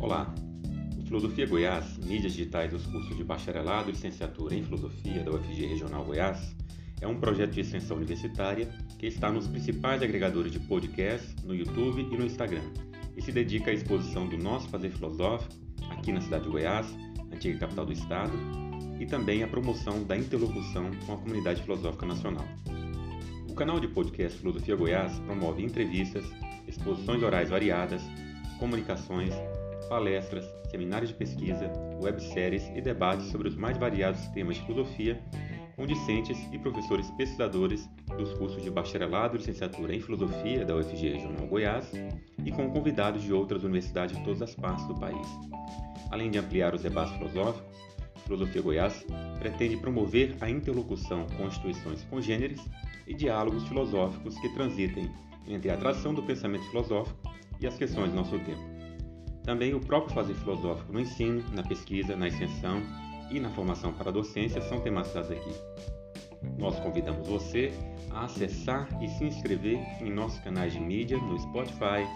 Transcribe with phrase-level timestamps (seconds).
[0.00, 0.34] Olá!
[0.98, 5.66] O Filosofia Goiás, mídias digitais dos cursos de bacharelado e licenciatura em Filosofia da UFG
[5.66, 6.56] Regional Goiás,
[7.02, 8.66] é um projeto de extensão universitária
[8.98, 12.62] que está nos principais agregadores de podcast, no YouTube e no Instagram,
[13.14, 15.52] e se dedica à exposição do nosso fazer filosófico
[15.90, 16.86] aqui na cidade de Goiás,
[17.30, 18.32] antiga capital do estado,
[18.98, 22.48] e também à promoção da interlocução com a comunidade filosófica nacional.
[23.50, 26.24] O canal de podcast Filosofia Goiás promove entrevistas,
[26.66, 28.00] exposições orais variadas,
[28.58, 29.34] comunicações,
[29.90, 35.20] palestras, seminários de pesquisa, webséries e debates sobre os mais variados temas de filosofia
[35.74, 41.14] com discentes e professores pesquisadores dos cursos de bacharelado e licenciatura em filosofia da UFG
[41.14, 41.90] Regional Goiás
[42.44, 45.26] e com convidados de outras universidades de todas as partes do país.
[46.10, 47.80] Além de ampliar os debates filosóficos,
[48.26, 49.04] Filosofia Goiás
[49.40, 52.60] pretende promover a interlocução com instituições congêneres
[53.08, 55.10] e diálogos filosóficos que transitem
[55.48, 57.18] entre a atração do pensamento filosófico
[57.58, 58.79] e as questões do nosso tempo.
[59.42, 62.82] Também o próprio fazer filosófico no ensino, na pesquisa, na extensão
[63.30, 65.52] e na formação para a docência são tematizados aqui.
[66.58, 67.72] Nós convidamos você
[68.10, 72.06] a acessar e se inscrever em nossos canais de mídia no Spotify,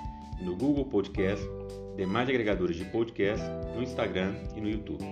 [0.40, 1.44] no Google Podcast,
[1.96, 5.04] demais agregadores de podcast, no Instagram e no YouTube.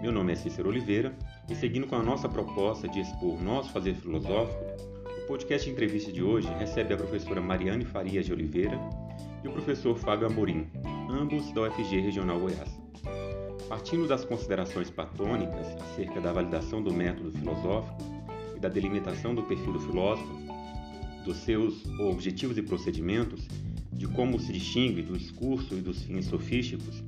[0.00, 1.16] Meu nome é Cícero Oliveira
[1.50, 4.62] e seguindo com a nossa proposta de expor nosso fazer filosófico,
[5.22, 8.78] o podcast entrevista de hoje recebe a professora Mariane Farias de Oliveira
[9.42, 10.66] e o professor Fábio Amorim,
[11.10, 12.80] ambos da UFG Regional Goiás.
[13.68, 17.98] Partindo das considerações platônicas acerca da validação do método filosófico
[18.56, 20.32] e da delimitação do perfil do filósofo,
[21.24, 23.46] dos seus objetivos e procedimentos,
[23.92, 27.02] de como se distingue do discurso e dos fins sofísticos,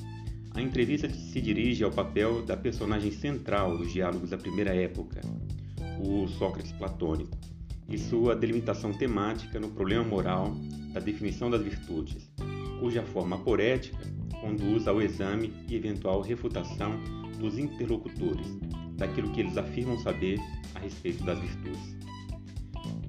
[0.55, 5.21] a entrevista se dirige ao papel da personagem central dos diálogos da primeira época,
[6.01, 7.37] o Sócrates platônico,
[7.89, 10.55] e sua delimitação temática no problema moral
[10.93, 12.31] da definição das virtudes,
[12.81, 13.99] cuja forma porética
[14.41, 16.93] conduz ao exame e eventual refutação
[17.39, 18.47] dos interlocutores
[18.97, 20.39] daquilo que eles afirmam saber
[20.75, 21.97] a respeito das virtudes.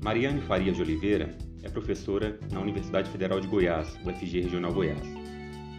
[0.04, 5.02] Mariane Faria de Oliveira é professora na Universidade Federal de Goiás, UFG Regional Goiás.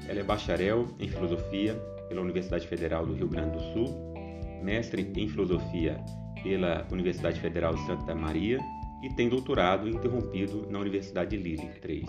[0.09, 1.75] Ela é bacharel em filosofia
[2.09, 4.15] pela Universidade Federal do Rio Grande do Sul,
[4.63, 5.97] mestre em filosofia
[6.43, 8.59] pela Universidade Federal de Santa Maria
[9.03, 12.05] e tem doutorado interrompido na Universidade Lille 3.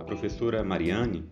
[0.00, 1.24] A professora Mariane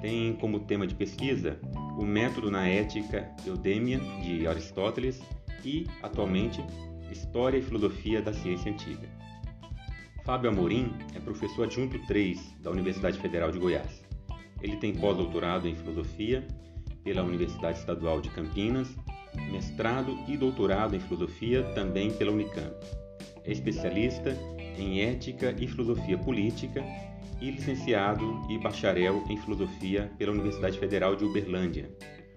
[0.00, 1.58] tem como tema de pesquisa
[1.98, 5.20] o método na ética Eudêmia de Aristóteles
[5.64, 6.62] e, atualmente,
[7.10, 9.08] História e Filosofia da Ciência Antiga.
[10.24, 14.04] Fábio Amorim é professor adjunto 3 da Universidade Federal de Goiás.
[14.60, 16.46] Ele tem pós-doutorado em Filosofia
[17.04, 18.88] pela Universidade Estadual de Campinas,
[19.50, 22.74] mestrado e doutorado em Filosofia também pela Unicamp.
[23.44, 24.36] É especialista
[24.78, 26.84] em Ética e Filosofia Política
[27.40, 31.90] e licenciado e bacharel em Filosofia pela Universidade Federal de Uberlândia.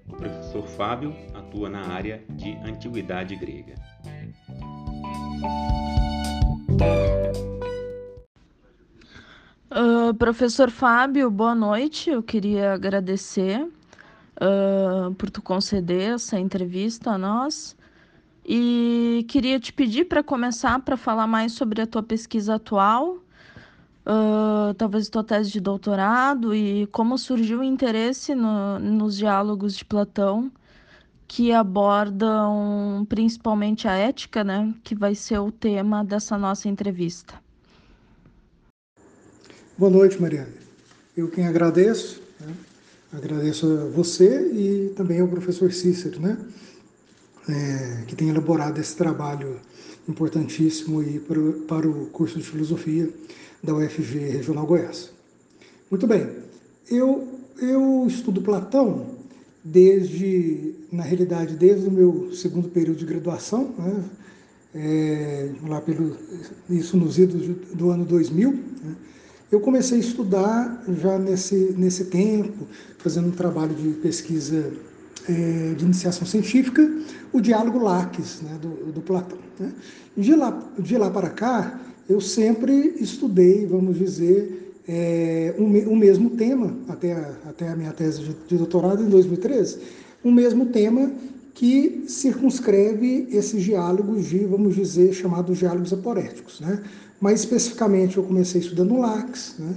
[0.07, 3.75] O professor Fábio atua na área de Antiguidade Grega.
[9.71, 12.09] Uh, professor Fábio, boa noite.
[12.09, 17.77] Eu queria agradecer uh, por tu conceder essa entrevista a nós.
[18.51, 23.17] E queria te pedir para começar para falar mais sobre a tua pesquisa atual,
[24.07, 29.85] uh, talvez tua tese de doutorado e como surgiu o interesse no, nos diálogos de
[29.85, 30.51] Platão
[31.27, 37.35] que abordam principalmente a ética, né, que vai ser o tema dessa nossa entrevista.
[39.77, 40.49] Boa noite, Mariana.
[41.15, 42.51] Eu quem agradeço, né?
[43.13, 46.35] agradeço a você e também ao professor Cícero, né?
[47.49, 49.59] É, que tem elaborado esse trabalho
[50.07, 53.09] importantíssimo aí para, para o curso de filosofia
[53.63, 55.11] da UFG Regional Goiás.
[55.89, 56.29] Muito bem,
[56.89, 57.27] eu,
[57.61, 59.17] eu estudo Platão
[59.63, 64.03] desde, na realidade, desde o meu segundo período de graduação, né?
[64.73, 66.15] é, lá pelo,
[66.69, 68.95] isso nos idos do ano 2000, né?
[69.51, 72.67] eu comecei a estudar já nesse, nesse tempo,
[72.99, 74.71] fazendo um trabalho de pesquisa
[75.29, 76.91] é, de iniciação científica,
[77.31, 79.37] o diálogo Laques, né, do, do Platão.
[79.59, 79.71] Né?
[80.17, 81.79] De, lá, de lá para cá,
[82.09, 88.23] eu sempre estudei, vamos dizer, é, um mesmo tema, até a, até a minha tese
[88.23, 89.77] de, de doutorado em 2013,
[90.25, 91.11] um mesmo tema
[91.53, 96.59] que circunscreve esses diálogos de, vamos dizer, chamados diálogos aporéticos.
[96.59, 96.81] Né?
[97.21, 99.75] Mais especificamente, eu comecei estudando Lax, né?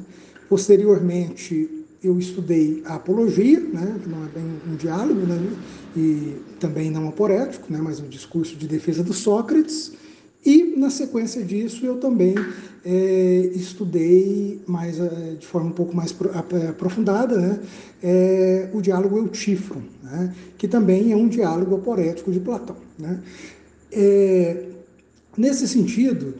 [0.48, 5.38] posteriormente eu estudei a apologia, né, que não é bem um diálogo, né,
[5.96, 9.92] e também não aporético, né, mas um discurso de defesa do Sócrates,
[10.44, 12.34] e na sequência disso eu também
[12.84, 16.12] é, estudei mais é, de forma um pouco mais
[16.68, 17.60] aprofundada né,
[18.02, 22.76] é, o diálogo Eutífron, né, que também é um diálogo aporético de Platão.
[22.98, 23.22] Né.
[23.92, 24.64] É,
[25.36, 26.34] nesse sentido,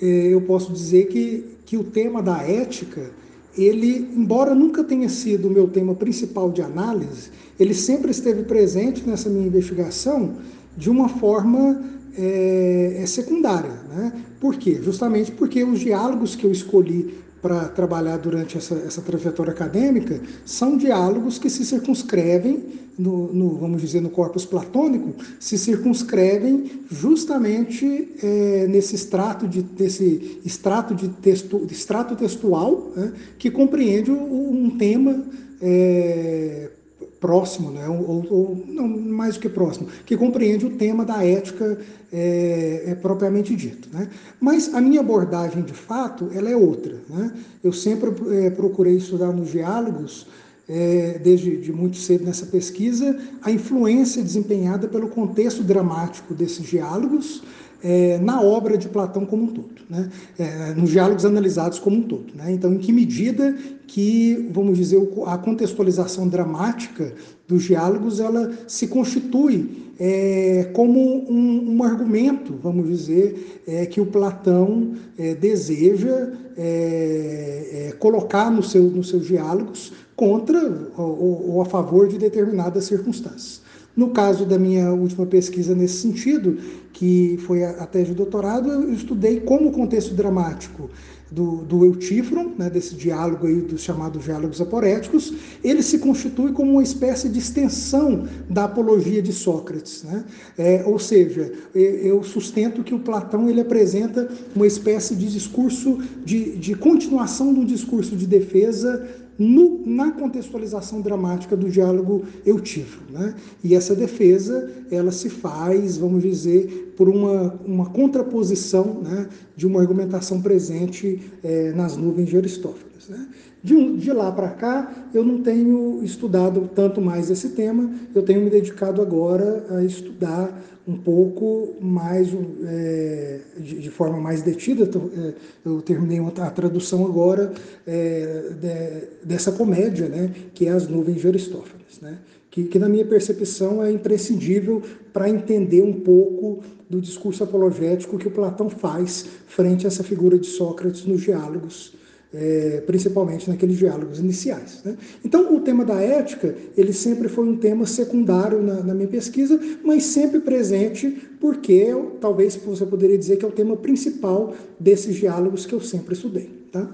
[0.00, 3.10] eu posso dizer que, que o tema da ética,
[3.56, 9.06] ele, embora nunca tenha sido o meu tema principal de análise, ele sempre esteve presente
[9.06, 10.36] nessa minha investigação
[10.76, 11.82] de uma forma
[12.16, 13.72] é, secundária.
[13.88, 14.12] Né?
[14.40, 14.80] Por quê?
[14.82, 20.76] Justamente porque os diálogos que eu escolhi para trabalhar durante essa, essa trajetória acadêmica são
[20.76, 28.66] diálogos que se circunscrevem, no, no vamos dizer, no corpus platônico, se circunscrevem justamente é,
[28.68, 35.24] nesse extrato de, desse extrato, de texto, extrato textual né, que compreende um, tema
[35.62, 36.70] é,
[37.20, 37.86] próximo, né?
[37.86, 41.78] ou, ou, não mais do que próximo, que compreende o tema da ética
[42.10, 43.88] é, é, propriamente dito.
[43.92, 44.08] Né?
[44.40, 46.96] Mas a minha abordagem, de fato, ela é outra.
[47.08, 47.32] Né?
[47.62, 50.26] Eu sempre é, procurei estudar nos diálogos,
[50.66, 57.42] é, desde de muito cedo nessa pesquisa, a influência desempenhada pelo contexto dramático desses diálogos,
[57.82, 60.10] é, na obra de Platão como um todo, né?
[60.38, 62.34] É, nos diálogos analisados como um todo.
[62.34, 62.52] Né?
[62.52, 63.56] Então, em que medida
[63.86, 67.12] que, vamos dizer, a contextualização dramática
[67.48, 71.00] dos diálogos ela se constitui é, como
[71.30, 78.62] um, um, argumento, vamos dizer, é, que o Platão é, deseja é, é, colocar no
[78.62, 83.59] seu, nos seus diálogos contra ou, ou a favor de determinadas circunstâncias.
[83.96, 86.58] No caso da minha última pesquisa nesse sentido,
[86.92, 90.90] que foi a, a tese de doutorado, eu estudei como o contexto dramático
[91.30, 95.32] do, do Eutífron, né, desse diálogo aí dos chamados diálogos aporéticos,
[95.62, 100.02] ele se constitui como uma espécie de extensão da apologia de Sócrates.
[100.02, 100.24] Né?
[100.58, 106.56] É, ou seja, eu sustento que o Platão ele apresenta uma espécie de discurso, de,
[106.56, 109.06] de continuação um discurso de defesa
[109.40, 113.04] no, na contextualização dramática do diálogo eutífero.
[113.10, 113.34] Né?
[113.64, 119.80] E essa defesa ela se faz, vamos dizer, por uma, uma contraposição né, de uma
[119.80, 123.08] argumentação presente é, nas nuvens de Aristófanes.
[123.08, 123.28] Né?
[123.64, 128.42] De, de lá para cá, eu não tenho estudado tanto mais esse tema, eu tenho
[128.42, 130.52] me dedicado agora a estudar
[130.86, 132.28] um pouco mais,
[132.64, 134.84] é, de, de, forma mais detida.
[134.84, 135.34] É,
[135.64, 137.52] eu terminei a tradução agora
[137.86, 142.18] é, de, dessa comédia, né, que é As Nuvens de Aristófanes, né,
[142.50, 144.82] que, que, na minha percepção, é imprescindível
[145.12, 150.38] para entender um pouco do discurso apologético que o Platão faz frente a essa figura
[150.38, 151.99] de Sócrates nos diálogos
[152.32, 154.80] é, principalmente naqueles diálogos iniciais.
[154.84, 154.96] Né?
[155.24, 159.58] Então, o tema da ética, ele sempre foi um tema secundário na, na, minha pesquisa,
[159.84, 161.10] mas sempre presente,
[161.40, 161.88] porque
[162.20, 166.48] talvez você poderia dizer que é o tema principal desses diálogos que eu sempre estudei.
[166.70, 166.88] Tá?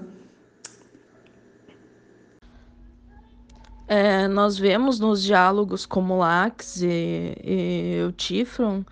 [3.87, 8.83] É, nós vemos nos diálogos como Lax e, e Eutífron,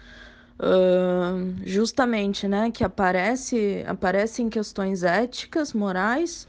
[0.57, 6.48] Uh, justamente, né, que aparece aparecem questões éticas, morais,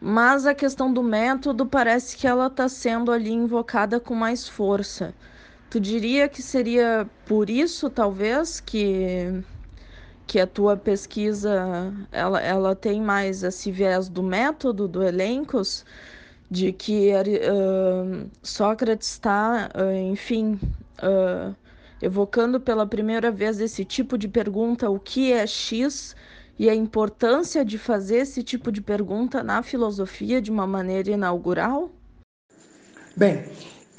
[0.00, 5.14] mas a questão do método parece que ela está sendo ali invocada com mais força.
[5.70, 9.42] Tu diria que seria por isso, talvez, que
[10.26, 15.84] que a tua pesquisa ela, ela tem mais esse viés do método, do elencos,
[16.50, 20.58] de que uh, Sócrates está, uh, enfim,
[21.02, 21.54] uh,
[22.02, 26.14] evocando pela primeira vez esse tipo de pergunta: o que é X?
[26.58, 31.90] E a importância de fazer esse tipo de pergunta na filosofia de uma maneira inaugural?
[33.16, 33.44] Bem,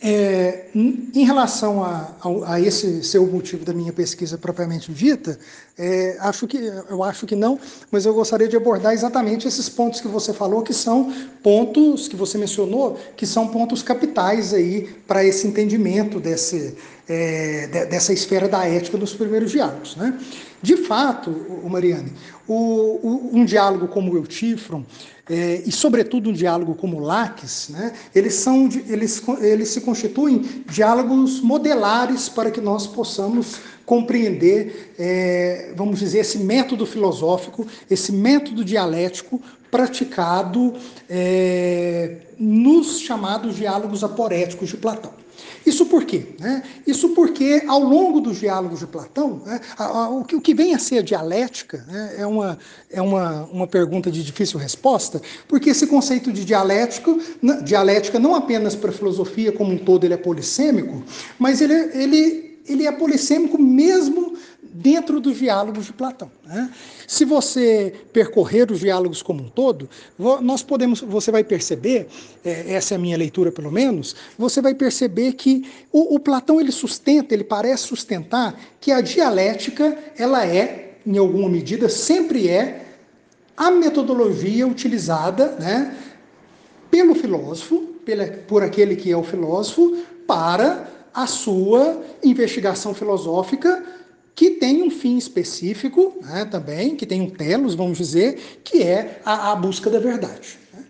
[0.05, 5.39] é, em relação a, a, a, esse seu motivo da minha pesquisa propriamente dita,
[5.77, 7.57] é, acho que, eu acho que não,
[7.89, 12.17] mas eu gostaria de abordar exatamente esses pontos que você falou, que são pontos que
[12.17, 16.75] você mencionou, que são pontos capitais aí para esse entendimento desse,
[17.07, 19.95] é, de, dessa esfera da ética dos primeiros diálogos.
[19.95, 20.19] Né?
[20.61, 21.31] De fato,
[21.63, 22.11] Mariane,
[22.45, 24.83] o, o, um diálogo como o Eutífron,
[25.29, 30.63] é, e, sobretudo, um diálogo como o Laques, né, eles, são, eles, eles se constituem
[30.69, 38.65] diálogos modelares para que nós possamos compreender, é, vamos dizer, esse método filosófico, esse método
[38.65, 40.73] dialético praticado
[41.09, 45.22] é, nos chamados diálogos aporéticos de Platão.
[45.65, 46.27] Isso por quê?
[46.39, 46.63] Né?
[46.85, 50.53] Isso porque, ao longo dos diálogos de Platão, né, a, a, o, que, o, que,
[50.53, 52.57] vem a ser a dialética né, é, uma,
[52.89, 57.19] é uma, uma pergunta de difícil resposta, porque esse conceito de dialético,
[57.63, 61.03] dialética não apenas para a filosofia como um todo ele é polissêmico,
[61.39, 64.33] mas ele, ele, ele é polissêmico mesmo
[64.73, 66.31] dentro dos diálogos de Platão.
[66.43, 66.71] Né?
[67.07, 69.87] Se você percorrer os diálogos como um todo,
[70.41, 72.07] nós podemos, você vai perceber,
[72.43, 76.59] é, essa é a minha leitura pelo menos, você vai perceber que o, o Platão
[76.59, 82.83] ele sustenta, ele parece sustentar que a dialética ela é, em alguma medida, sempre é
[83.55, 85.95] a metodologia utilizada, né,
[86.89, 93.92] pelo filósofo, pela, por aquele que é o filósofo, para a sua investigação filosófica
[94.35, 99.21] que tem um fim específico né, também, que tem um telos, vamos dizer, que é
[99.23, 100.57] a, a busca da verdade.
[100.73, 100.83] Né.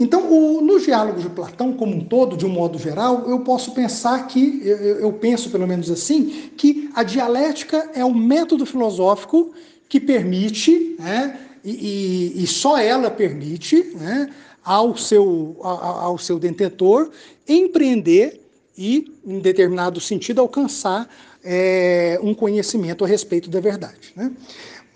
[0.00, 3.72] Então, o, nos diálogos de Platão, como um todo, de um modo geral, eu posso
[3.72, 9.52] pensar que, eu, eu penso pelo menos assim, que a dialética é o método filosófico
[9.88, 14.30] que permite, né, e, e, e, só ela permite né,
[14.62, 17.10] ao, seu, ao seu detentor
[17.48, 18.40] empreender
[18.76, 21.08] e, em determinado sentido, alcançar
[21.44, 24.12] é, um conhecimento a respeito da verdade.
[24.16, 24.32] Né?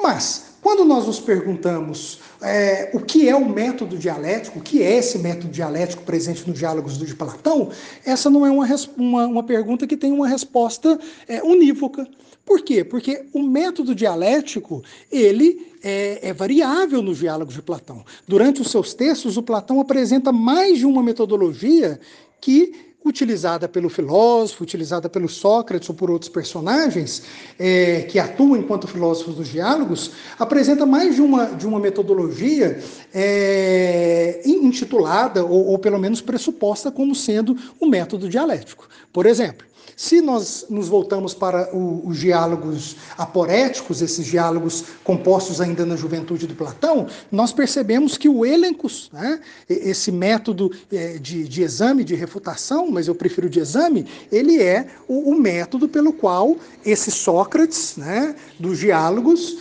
[0.00, 4.96] Mas, quando nós nos perguntamos é, o que é o método dialético, o que é
[4.96, 7.70] esse método dialético presente nos diálogos de Platão,
[8.04, 12.06] essa não é uma, uma, uma pergunta que tem uma resposta é, unívoca.
[12.44, 12.82] Por quê?
[12.82, 18.04] Porque o método dialético, ele é, é, variável nos diálogos de Platão.
[18.26, 22.00] Durante os seus textos, o Platão apresenta mais de uma metodologia
[22.40, 27.22] que utilizada pelo filósofo, utilizada pelo Sócrates ou por outros personagens
[27.58, 32.78] é, que atuam enquanto filósofos dos diálogos, apresenta mais de uma, de uma metodologia
[33.14, 38.88] é, intitulada, ou, ou pelo menos pressuposta, como sendo o método dialético.
[39.12, 39.66] Por exemplo,
[39.96, 46.46] se nós nos voltamos para o, os diálogos aporéticos, esses diálogos compostos ainda na juventude
[46.46, 52.14] de Platão, nós percebemos que o elencos, né, esse método é, de, de, exame, de
[52.14, 57.96] refutação, mas eu prefiro de exame, ele é o, o método pelo qual esse Sócrates,
[57.96, 59.58] né, dos diálogos,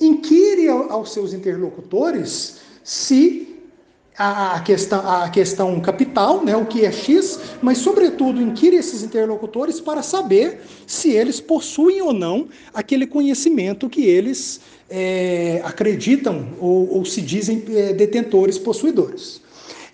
[0.00, 3.49] inquire aos seus interlocutores se
[4.22, 9.80] a questão, a questão capital, né, o que é X, mas, sobretudo, inquire esses interlocutores
[9.80, 14.60] para saber se eles possuem ou não aquele conhecimento que eles
[14.90, 19.40] é, acreditam ou, ou, se dizem é, detentores, possuidores.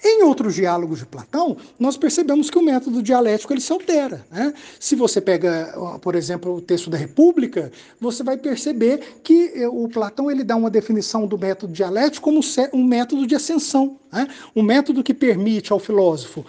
[0.05, 4.25] Em outros diálogos de Platão, nós percebemos que o método dialético ele se altera.
[4.31, 4.53] Né?
[4.79, 9.89] Se você pega, por exemplo, o texto da República, você vai perceber que eh, o
[9.89, 12.41] Platão ele dá uma definição do método dialético como
[12.73, 13.99] um método de ascensão.
[14.13, 14.29] Né?
[14.55, 16.45] Um método que permite ao filósofo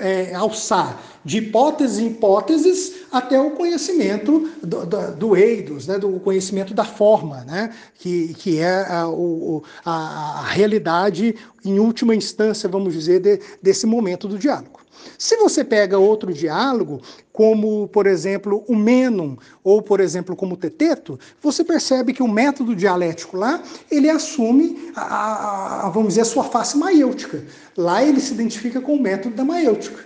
[0.00, 5.98] é, alçar de hipóteses em hipóteses até o conhecimento do, do, do eidos, né?
[5.98, 7.74] do conhecimento da forma, né?
[7.94, 11.34] que, que é a, o, a, a realidade,
[11.64, 14.73] em última instância, vamos dizer, de, desse momento do diálogo.
[15.18, 17.00] Se você pega outro diálogo,
[17.32, 22.28] como, por exemplo, o Menon, ou, por exemplo, como o Teteto, você percebe que o
[22.28, 27.44] método dialético lá, ele assume, a, a, vamos dizer, a sua face maiêutica.
[27.76, 30.04] Lá ele se identifica com o método da maiêutica,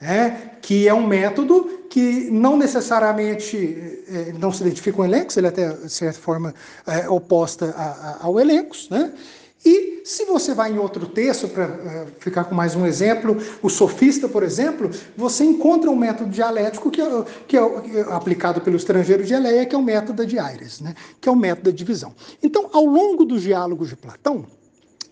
[0.00, 0.30] é,
[0.62, 5.50] que é um método que não necessariamente é, não se identifica com elencos, ele é
[5.50, 6.54] até, de certa forma,
[6.86, 9.12] é oposta a, a, ao elencos, né?
[9.68, 13.68] E se você vai em outro texto, para uh, ficar com mais um exemplo, o
[13.68, 17.60] sofista, por exemplo, você encontra um método dialético que é, é, que é
[18.14, 20.94] aplicado pelo estrangeiro de Eleia, que é o método de Aires, né?
[21.20, 22.14] que é o método da divisão.
[22.42, 24.46] Então, ao longo dos diálogos de Platão,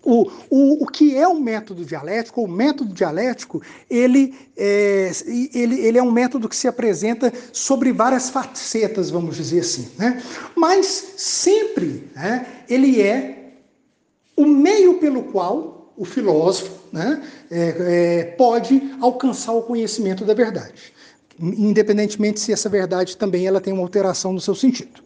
[0.03, 2.41] o, o, o que é o método dialético?
[2.41, 5.11] O método dialético ele é,
[5.53, 9.89] ele, ele é um método que se apresenta sobre várias facetas, vamos dizer assim.
[9.99, 10.23] Né?
[10.55, 13.36] Mas sempre né, ele é
[14.37, 20.93] o meio pelo qual o filósofo né, é, é, pode alcançar o conhecimento da verdade,
[21.39, 25.01] independentemente se essa verdade também ela tem uma alteração no seu sentido.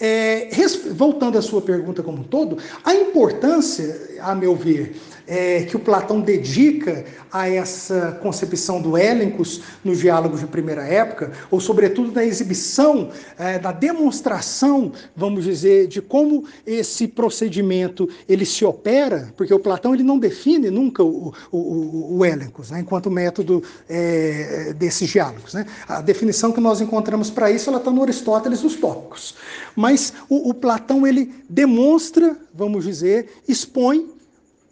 [0.00, 0.48] É,
[0.92, 5.80] voltando à sua pergunta como um todo, a importância, a meu ver, é, que o
[5.80, 12.24] Platão dedica a essa concepção do Élencos nos diálogos de primeira época, ou sobretudo na
[12.24, 19.58] exibição, é, na demonstração, vamos dizer, de como esse procedimento ele se opera, porque o
[19.58, 25.54] Platão ele não define nunca o, o, o Élencos, né, enquanto método é, desses diálogos.
[25.54, 25.66] Né?
[25.88, 29.34] A definição que nós encontramos para isso ela está no Aristóteles nos tópicos.
[29.74, 34.13] Mas o, o Platão ele demonstra, vamos dizer, expõe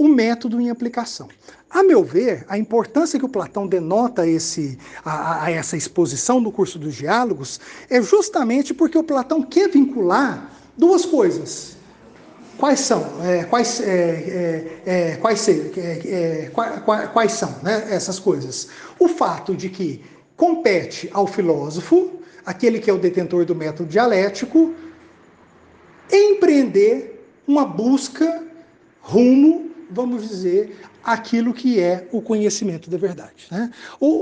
[0.02, 1.28] o método em aplicação.
[1.71, 6.50] A meu ver, a importância que o Platão denota esse, a, a, essa exposição no
[6.50, 11.76] curso dos diálogos é justamente porque o Platão quer vincular duas coisas.
[12.59, 13.06] Quais são?
[13.23, 18.66] É, quais, é, é, é quais, é, é, quais, quais, são né, essas coisas?
[18.99, 20.04] O fato de que
[20.37, 24.75] compete ao filósofo aquele que é o detentor do método dialético,
[26.11, 28.42] empreender uma busca
[29.00, 33.46] rumo, vamos dizer, aquilo que é o conhecimento da verdade.
[33.50, 33.70] Né?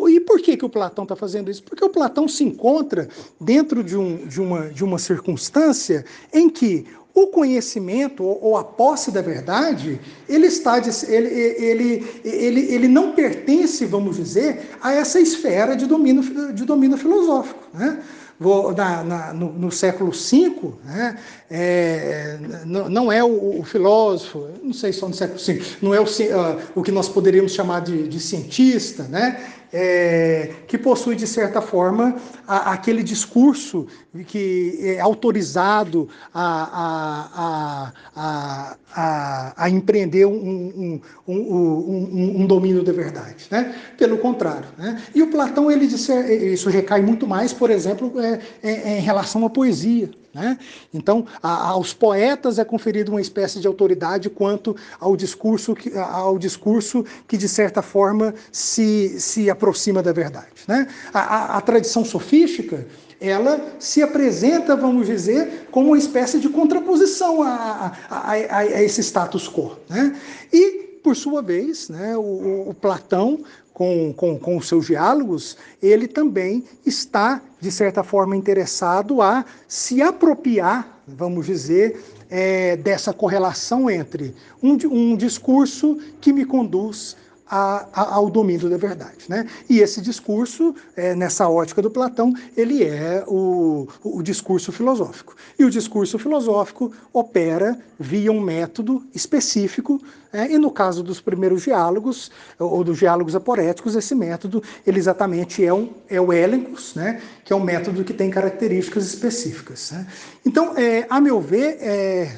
[0.09, 1.63] e por que, que o Platão está fazendo isso?
[1.63, 3.09] Porque o Platão se encontra
[3.41, 9.11] dentro de, um, de, uma, de uma circunstância em que o conhecimento ou a posse
[9.11, 15.77] da verdade, ele está ele, ele, ele, ele não pertence, vamos dizer, a essa esfera
[15.77, 17.61] de domínio, de domínio filosófico.
[17.75, 18.01] Né?
[18.41, 21.19] Vou, na, na, no, no, século V, né,
[21.51, 26.01] é, não, não, é o, o, filósofo, não sei só no século V, não é
[26.01, 31.27] o, uh, o que nós poderíamos chamar de, de cientista, né, é, que possui, de
[31.27, 33.87] certa forma, a, aquele discurso
[34.27, 43.47] que é autorizado a, a, a, a empreender um, um, um, um, domínio da verdade.
[43.51, 43.75] Né?
[43.97, 44.67] Pelo contrário.
[44.77, 45.01] Né?
[45.15, 46.13] E o Platão, ele disse,
[46.53, 50.11] isso recai muito mais, por exemplo, é, é, em relação à poesia.
[50.33, 50.59] Né?
[50.95, 56.39] Então, a, aos poetas é conferida uma espécie de autoridade quanto ao discurso que, ao
[56.39, 60.49] discurso que de certa forma, se, se aproxima da verdade.
[60.69, 60.87] Né?
[61.13, 62.87] A, a, a tradição sofística
[63.21, 69.03] ela se apresenta, vamos dizer, como uma espécie de contraposição a, a, a, a esse
[69.03, 69.77] status quo.
[69.89, 70.17] Né?
[70.51, 73.41] E, por sua vez, né, o, o Platão
[73.81, 80.03] com, com, com os seus diálogos, ele também está, de certa forma, interessado a se
[80.03, 87.17] apropriar, vamos dizer, é, dessa correlação entre um, um discurso que me conduz
[87.51, 89.25] a, a, ao domínio da verdade.
[89.29, 89.47] Né?
[89.69, 95.35] E esse discurso, é, nessa ótica do Platão, ele é o, o discurso filosófico.
[95.59, 100.01] E o discurso filosófico opera via um método específico,
[100.33, 105.65] é, e no caso dos primeiros diálogos, ou dos diálogos aporéticos, esse método ele exatamente
[105.65, 107.21] é, um, é o élencos, né?
[107.45, 109.91] que é um método que tem características específicas.
[109.91, 110.07] Né?
[110.47, 112.33] Então, é, a meu ver, é,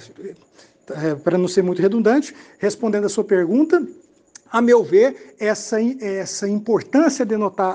[0.90, 3.86] é, para não ser muito redundante, respondendo a sua pergunta,
[4.52, 7.26] a meu ver, essa, essa importância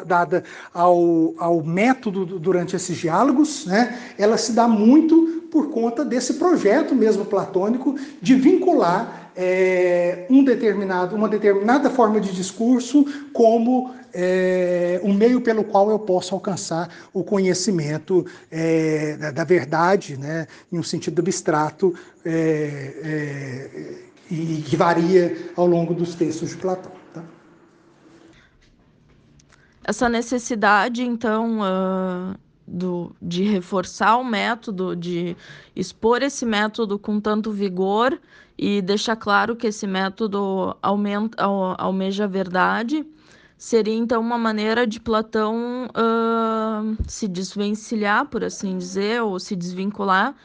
[0.05, 6.35] dada ao, ao método durante esses diálogos, né, ela se dá muito por conta desse
[6.35, 14.99] projeto mesmo platônico de vincular é, um determinado, uma determinada forma de discurso como é,
[15.03, 20.77] um meio pelo qual eu posso alcançar o conhecimento é, da, da, verdade, né, em
[20.77, 21.93] um sentido abstrato
[22.25, 26.91] é, e que varia ao longo dos textos de Platão.
[27.13, 27.23] Tá?
[29.83, 32.35] Essa necessidade, então, uh,
[32.67, 35.35] do, de reforçar o método, de
[35.75, 38.19] expor esse método com tanto vigor
[38.57, 41.41] e deixar claro que esse método aumenta,
[41.77, 43.05] almeja a verdade,
[43.57, 50.35] seria então uma maneira de Platão uh, se desvencilhar, por assim dizer, ou se desvincular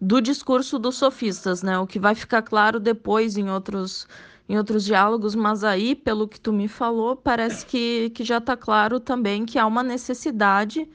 [0.00, 1.78] do discurso dos sofistas, né?
[1.78, 4.06] O que vai ficar claro depois em outros
[4.48, 8.56] em outros diálogos, mas aí, pelo que tu me falou, parece que, que já está
[8.56, 10.88] claro também que há uma necessidade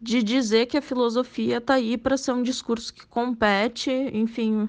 [0.00, 4.68] de dizer que a filosofia está aí para ser um discurso que compete, enfim,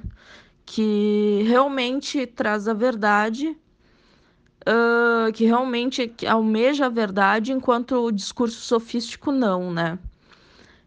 [0.66, 3.58] que realmente traz a verdade,
[4.68, 9.98] uh, que realmente almeja a verdade, enquanto o discurso sofístico não, né?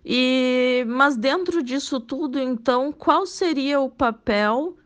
[0.04, 4.76] E, mas dentro disso tudo, então, qual seria o papel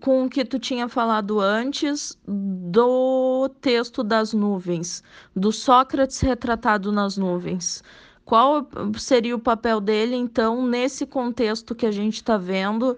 [0.00, 5.02] com o que tu tinha falado antes do texto das nuvens,
[5.34, 7.82] do Sócrates retratado nas nuvens?
[8.24, 12.96] Qual seria o papel dele, então, nesse contexto que a gente está vendo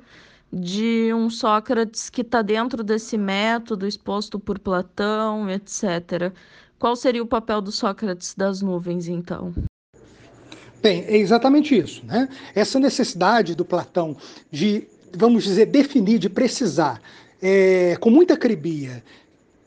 [0.53, 6.33] de um Sócrates que está dentro desse método exposto por Platão, etc.
[6.79, 9.53] Qual seria o papel do Sócrates das nuvens, então?
[10.85, 12.05] Bem, é exatamente isso.
[12.05, 12.29] Né?
[12.55, 14.15] Essa necessidade do Platão
[14.51, 17.01] de, vamos dizer, definir, de precisar,
[17.41, 19.03] é, com muita acribia,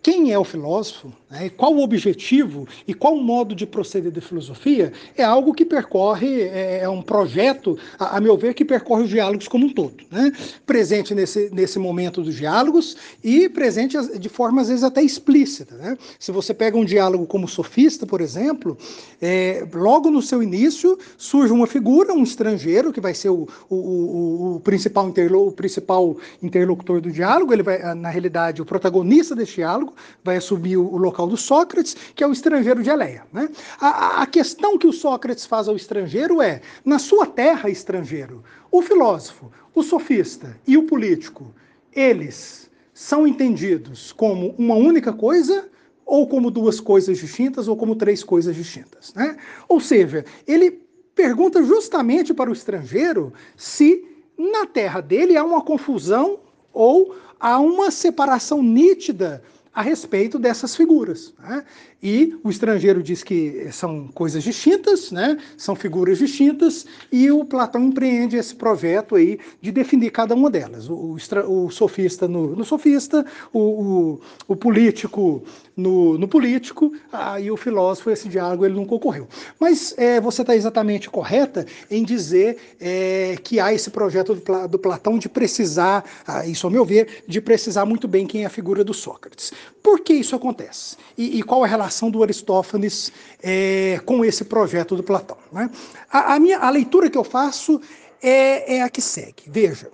[0.03, 4.21] quem é o filósofo, né, qual o objetivo e qual o modo de proceder da
[4.21, 9.03] filosofia, é algo que percorre, é, é um projeto, a, a, meu ver, que percorre
[9.03, 9.95] os diálogos como um todo.
[10.09, 10.31] Né?
[10.65, 15.75] Presente nesse, nesse momento dos diálogos e presente de forma, às vezes, até explícita.
[15.75, 15.97] Né?
[16.17, 18.77] Se você pega um diálogo como sofista, por exemplo,
[19.21, 23.75] é, logo no seu início surge uma figura, um estrangeiro, que vai ser o, o,
[23.75, 29.35] o, o principal, interlo, o principal interlocutor do diálogo, ele vai, na realidade, o protagonista
[29.35, 33.23] desse diálogo, vai assumir o local do Sócrates, que é o estrangeiro de Eleia.
[33.31, 33.49] Né?
[33.79, 38.81] A, a questão que o Sócrates faz ao estrangeiro é: na sua terra, estrangeiro, o
[38.81, 41.53] filósofo, o sofista e o político,
[41.93, 45.69] eles são entendidos como uma única coisa
[46.05, 49.13] ou como duas coisas distintas ou como três coisas distintas.
[49.13, 49.37] Né?
[49.67, 50.81] Ou seja, ele
[51.13, 54.03] pergunta justamente para o estrangeiro se
[54.37, 56.39] na terra dele há uma confusão
[56.71, 59.43] ou há uma separação nítida
[59.77, 61.35] a respeito dessas figuras.
[61.37, 61.63] Né?
[62.01, 65.37] E o estrangeiro diz que são coisas distintas, né?
[65.57, 70.87] são figuras distintas, e o Platão empreende esse projeto aí de definir cada uma delas.
[70.87, 75.43] O, o, o sofista no, no sofista, o, o, político
[75.75, 79.27] no, no político, aí o filósofo, esse diálogo ele nunca ocorreu.
[79.59, 84.79] Mas é, você está exatamente correta em dizer é, que há esse projeto do, do
[84.79, 86.05] Platão de precisar,
[86.45, 89.51] isso ao meu ver, de precisar muito bem quem é a figura do Sócrates.
[89.81, 90.95] Por que isso acontece?
[91.17, 95.37] E, e qual a relação relação do Aristófanes é, com esse projeto do Platão.
[95.51, 95.69] Né?
[96.11, 97.81] A, a, minha, a leitura que eu faço
[98.21, 99.43] é, é a que segue.
[99.47, 99.89] Veja,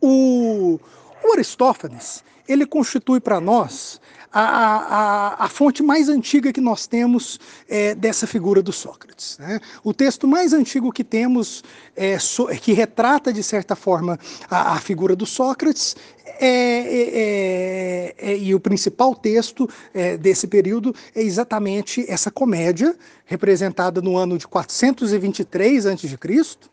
[0.00, 0.80] o,
[1.22, 4.00] o Aristófanes ele constitui para nós
[4.32, 9.36] a, a, a, fonte mais antiga que nós temos é, dessa figura do Sócrates.
[9.38, 9.60] Né?
[9.84, 11.62] O texto mais antigo que temos,
[11.94, 14.18] é, so, que retrata, de certa forma,
[14.50, 15.94] a, a figura do Sócrates,
[16.40, 22.96] é, é, é, é e o principal texto é, desse período é exatamente essa comédia,
[23.26, 26.18] representada no ano de 423 a.C.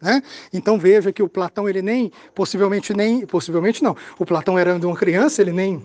[0.01, 0.23] Né?
[0.53, 4.95] Então veja que o Platão, ele nem, possivelmente nem, possivelmente não, o Platão era uma
[4.95, 5.81] criança, ele nem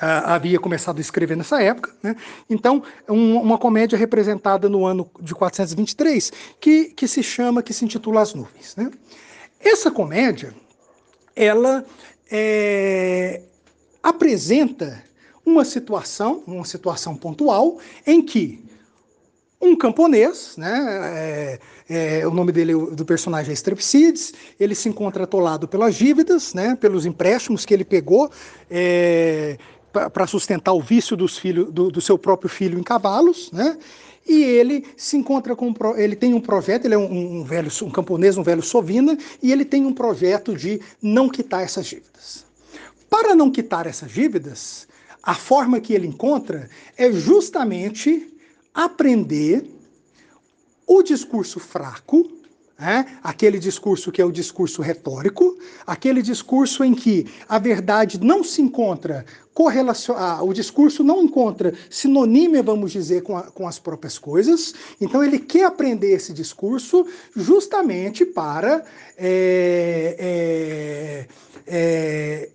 [0.00, 1.94] havia começado a escrever nessa época.
[2.02, 2.16] Né?
[2.48, 7.84] Então, um, uma comédia representada no ano de 423, que, que se chama, que se
[7.84, 8.74] intitula As Nuvens.
[8.76, 8.90] Né?
[9.60, 10.54] Essa comédia,
[11.36, 11.84] ela
[12.30, 13.42] é,
[14.02, 15.04] apresenta
[15.44, 18.64] uma situação, uma situação pontual, em que
[19.60, 21.58] um camponês, né,
[21.88, 26.54] é, é, o nome dele do personagem é Strepsides, ele se encontra atolado pelas dívidas,
[26.54, 28.30] né, pelos empréstimos que ele pegou
[28.70, 29.58] é,
[29.92, 33.76] para sustentar o vício dos filhos, do, do, seu próprio filho em cavalos, né?
[34.26, 37.90] E ele se encontra com ele tem um projeto, ele é um, um velho um
[37.90, 42.44] camponês, um velho sovina, e ele tem um projeto de não quitar essas dívidas.
[43.08, 44.86] Para não quitar essas dívidas,
[45.22, 48.32] a forma que ele encontra é justamente
[48.72, 49.64] aprender
[50.86, 52.40] o discurso fraco
[52.80, 53.04] é?
[53.22, 58.62] aquele discurso que é o discurso retórico, aquele discurso em que a verdade não se
[58.62, 59.26] encontra
[59.60, 64.72] correlacionada, o discurso não encontra sinônimo, vamos dizer, com, a, com as próprias coisas.
[64.98, 68.82] Então ele quer aprender esse discurso justamente para
[69.18, 71.26] é, é,
[71.66, 72.48] é,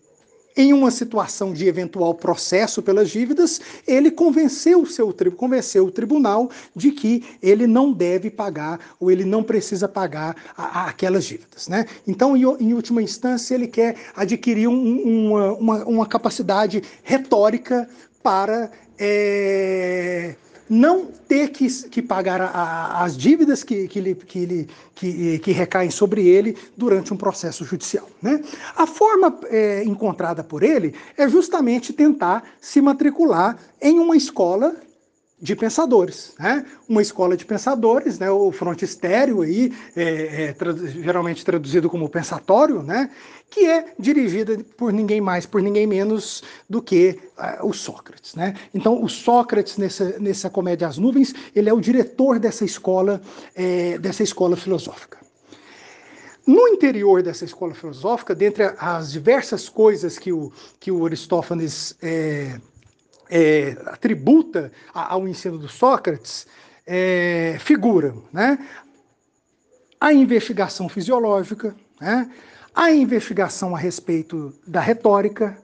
[0.56, 6.50] em uma situação de eventual processo pelas dívidas, ele convenceu o seu convenceu o tribunal
[6.76, 11.68] de que ele não deve pagar ou ele não precisa pagar a, a aquelas dívidas.
[11.68, 11.86] Né?
[12.08, 17.90] Então, em, em, última instância, ele quer adquirir um, uma, uma, uma, capacidade retórica
[18.22, 20.36] para é,
[20.70, 25.40] não ter que, que pagar a, a, as dívidas que, que, ele, que, ele, que,
[25.40, 28.10] que recaem sobre ele durante um processo judicial.
[28.22, 28.44] Né?
[28.76, 34.76] A forma é, encontrada por ele é justamente tentar se matricular em uma escola
[35.42, 36.66] de pensadores, né?
[36.88, 38.30] Uma escola de pensadores, né?
[38.32, 40.56] O frontistério aí, é, é,
[41.02, 43.10] geralmente traduzido como pensatório, né?
[43.50, 48.56] Que é dirigida por ninguém mais, por ninguém menos do que uh, o Sócrates, né?
[48.74, 53.22] Então, o Sócrates nessa, nessa comédia As Nuvens, ele é o diretor dessa escola,
[53.54, 55.18] é, dessa escola filosófica.
[56.48, 62.60] No interior dessa escola filosófica, dentre as diversas coisas que o, que o Aristófanes é,
[63.30, 66.48] é, atributa ao ensino do Sócrates
[66.86, 67.58] é,
[68.32, 68.60] né?
[70.00, 72.30] a investigação fisiológica, né?
[72.74, 75.58] a investigação a respeito da retórica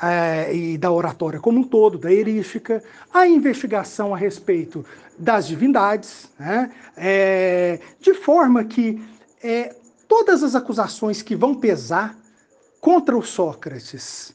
[0.00, 4.84] é, e da oratória como um todo, da erística, a investigação a respeito
[5.18, 6.72] das divindades, né?
[6.96, 9.00] É, de forma que
[9.42, 9.74] é,
[10.08, 12.16] todas as acusações que vão pesar
[12.80, 14.34] contra o Sócrates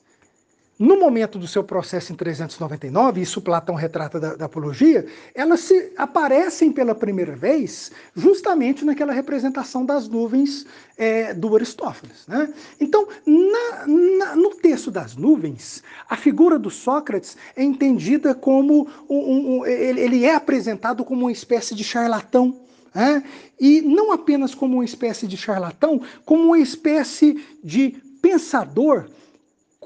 [0.79, 5.91] no momento do seu processo em 399, isso Platão retrata da, da, apologia, elas se
[5.97, 10.65] aparecem pela primeira vez justamente naquela representação das nuvens
[10.97, 12.25] é, do Aristófanes.
[12.25, 12.53] Né?
[12.79, 19.59] Então, na, na, no texto das nuvens, a figura do Sócrates é entendida como um,
[19.59, 22.57] um, ele, é apresentado como uma espécie de charlatão.
[22.95, 23.21] Né?
[23.59, 29.09] E não apenas como uma espécie de charlatão, como uma espécie de pensador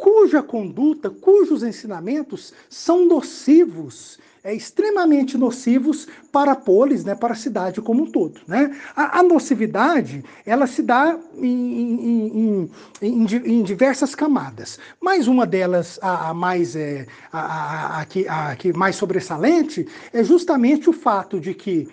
[0.04, 7.38] cuja conduta, cujos ensinamentos são nocivos, é, extremamente nocivos para a polis, né, para a
[7.38, 8.42] cidade como um todo.
[8.46, 8.78] Né?
[8.98, 12.70] A, a nocividade ela se dá em, em,
[13.02, 18.58] em, em, diversas camadas, mas uma delas, a, a mais é, a, a, que, a
[18.58, 21.88] que mais sobressalente, é justamente o fato de que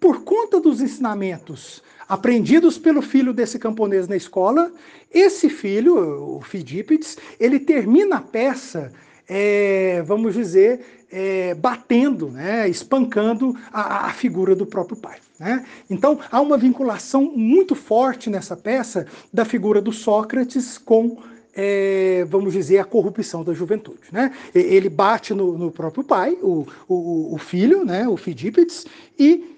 [0.00, 4.72] por conta dos ensinamentos aprendidos pelo filho desse camponês na escola,
[5.12, 8.90] esse filho, o Fidípides, ele termina a peça,
[9.28, 10.80] é, vamos dizer,
[11.10, 15.18] é, batendo, né, espancando a, a, figura do próprio pai.
[15.38, 15.64] Né?
[15.88, 21.18] Então há uma vinculação muito forte nessa peça da figura do Sócrates com
[21.60, 23.98] é, vamos dizer, a corrupção da juventude.
[24.12, 24.30] Né?
[24.54, 28.86] Ele bate no, no próprio pai, o, o, o, filho, né, o Fidípides,
[29.18, 29.57] e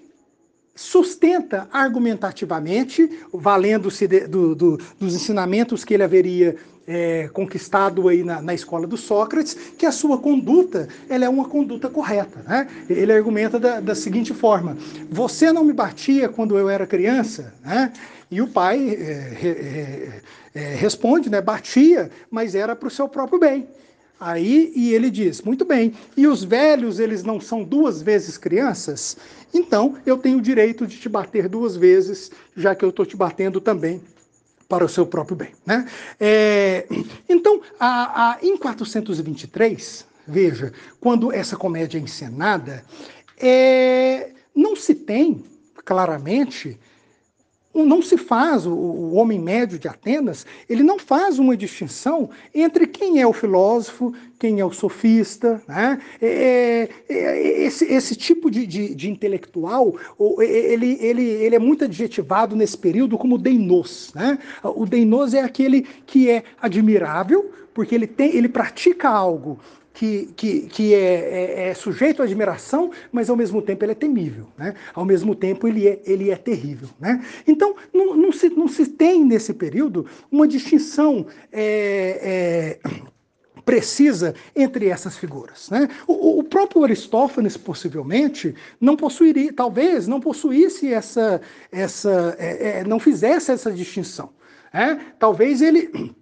[0.75, 6.55] sustenta argumentativamente, valendo-se do, do, dos ensinamentos que ele haveria
[6.87, 11.45] é, conquistado aí na, na, escola do Sócrates, que a sua conduta ela é uma
[11.45, 12.43] conduta correta.
[12.47, 12.67] Né?
[12.89, 14.77] Ele argumenta da, da seguinte forma:
[15.09, 17.91] você não me batia quando eu era criança, né?
[18.29, 20.21] E o pai é, é,
[20.55, 21.41] é, responde, né?
[21.41, 23.67] Batia, mas era para o seu próprio bem.
[24.21, 29.17] Aí, e ele diz, muito bem, e os velhos, eles não são duas vezes crianças?
[29.53, 33.15] Então, eu tenho o direito de te bater duas vezes, já que eu estou te
[33.15, 34.01] batendo também
[34.67, 35.51] para o seu próprio bem.
[35.65, 35.85] Né?
[36.19, 36.87] É,
[37.27, 42.83] então, a, a, em 423, veja, quando essa comédia é encenada,
[43.37, 45.43] é, não se tem
[45.83, 46.79] claramente
[47.73, 53.21] não se faz, o, homem médio de Atenas, ele não faz uma distinção entre quem
[53.21, 55.61] é o filósofo, quem é o sofista.
[55.67, 55.99] Né?
[56.21, 59.95] É, é, é esse, esse, tipo de, de, de, intelectual,
[60.39, 64.11] ele, ele, ele é muito adjetivado nesse período como deinos.
[64.13, 64.37] Né?
[64.63, 69.59] O deinos é aquele que é admirável, porque ele, tem, ele pratica algo
[69.93, 73.95] que, que, que é, é, é, sujeito à admiração, mas ao mesmo tempo ele é
[73.95, 74.73] temível, né?
[74.93, 76.89] ao mesmo tempo ele é, ele é terrível.
[76.99, 77.23] Né?
[77.47, 83.11] Então, não, não, se, não se tem nesse período uma distinção é, é
[83.63, 85.69] precisa entre essas figuras.
[85.69, 85.87] Né?
[86.07, 91.39] O, o, próprio Aristófanes, possivelmente, não possuiria, talvez não possuísse essa,
[91.71, 94.31] essa é, é, não fizesse essa distinção.
[94.73, 94.99] Né?
[95.19, 96.15] Talvez ele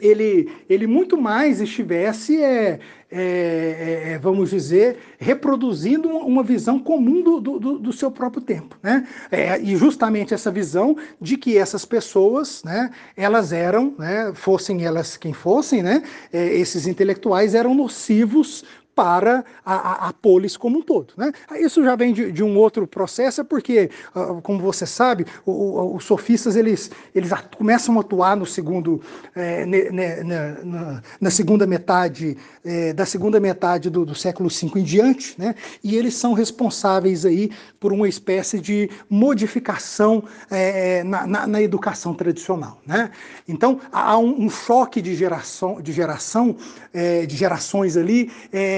[0.00, 2.78] ele, ele muito mais estivesse, é,
[3.10, 8.76] é, é, vamos dizer, reproduzindo uma visão comum do, do, do seu próprio tempo.
[8.82, 9.06] Né?
[9.30, 15.16] É, e justamente essa visão de que essas pessoas, né, elas eram, né, fossem elas
[15.16, 20.82] quem fossem, né, é, esses intelectuais eram nocivos para a, a, a, polis como um
[20.82, 21.14] todo.
[21.16, 21.32] Né?
[21.58, 26.04] Isso já vem de, de um outro processo, é porque, ah, como você sabe, os
[26.04, 29.00] sofistas eles, eles começam a atuar no segundo,
[29.34, 34.78] é, ne, ne, na, na, segunda metade é, da segunda metade do, do, século V
[34.80, 35.54] em diante, né?
[35.82, 42.12] e eles são responsáveis aí por uma espécie de modificação é, na, na, na, educação
[42.12, 42.80] tradicional.
[42.86, 43.10] Né?
[43.48, 46.56] Então há um, um choque de geração, de geração,
[47.26, 48.30] de gerações ali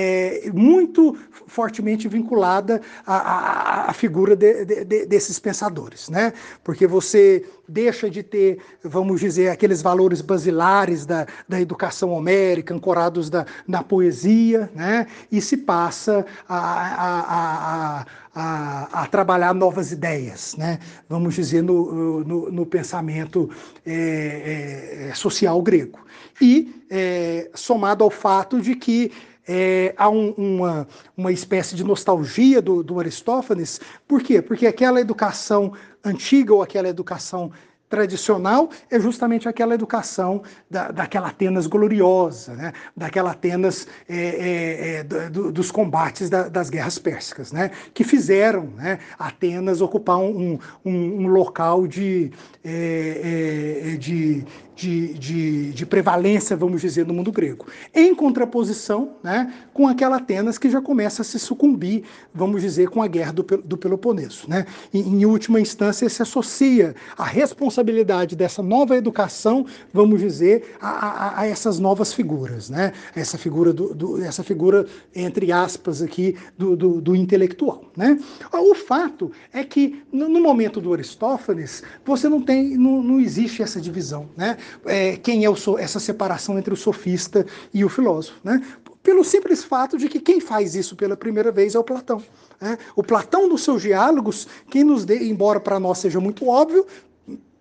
[0.03, 6.33] é, é, muito fortemente vinculada à, à, à figura de, de, desses pensadores, né?
[6.65, 13.31] Porque você deixa de ter, vamos dizer, aqueles valores basilares da, da educação homérica, ancorados
[13.31, 15.07] da, na poesia, né?
[15.31, 20.79] E se passa a, a, a a, trabalhar novas ideias, né?
[21.07, 23.51] vamos dizer, no, no, no pensamento
[23.85, 26.01] é, é, social grego.
[26.41, 29.13] E é, somado ao fato de que
[29.47, 33.81] é, há um, uma, uma espécie de nostalgia do, do Aristófanes.
[34.07, 34.41] Por quê?
[34.41, 35.73] Porque aquela educação
[36.05, 37.53] antiga ou aquela educação
[37.93, 42.73] tradicional é justamente aquela educação da, daquela Atenas gloriosa, né?
[42.97, 47.71] daquela Atenas é, é, é, do, dos combates da, das guerras pérsicas, né?
[47.93, 52.31] que fizeram né, Atenas ocupar um, um, um local de,
[52.65, 54.43] é, é, de,
[54.83, 57.67] de, de, de, prevalência, vamos dizer, no mundo grego.
[57.95, 62.03] Em contraposição né, com aquela Atenas que já começa a se sucumbir,
[62.35, 64.49] vamos dizer, com a guerra do, do Peloponeso.
[64.49, 64.67] Né?
[64.93, 71.41] Em, em última instância, se associa a responsabilidade dessa nova educação, vamos dizer, a, a,
[71.41, 72.69] a essas novas figuras.
[72.69, 72.93] Né?
[73.15, 77.85] Essa figura, do, do, essa figura entre aspas, aqui, do, do, do intelectual.
[77.97, 78.19] Né?
[78.53, 83.63] O fato é que, no, no momento do Aristófanes, você não tem, não, não existe
[83.63, 84.29] essa divisão.
[84.37, 84.57] Né?
[84.85, 88.39] É, quem é o, essa separação entre o sofista e o filósofo.
[88.43, 88.63] Né?
[89.03, 92.23] Pelo simples fato de que quem faz isso pela primeira vez é o Platão.
[92.61, 92.79] Né?
[92.95, 96.87] O Platão, nos seus diálogos, quem nos dê, embora para nós seja muito óbvio,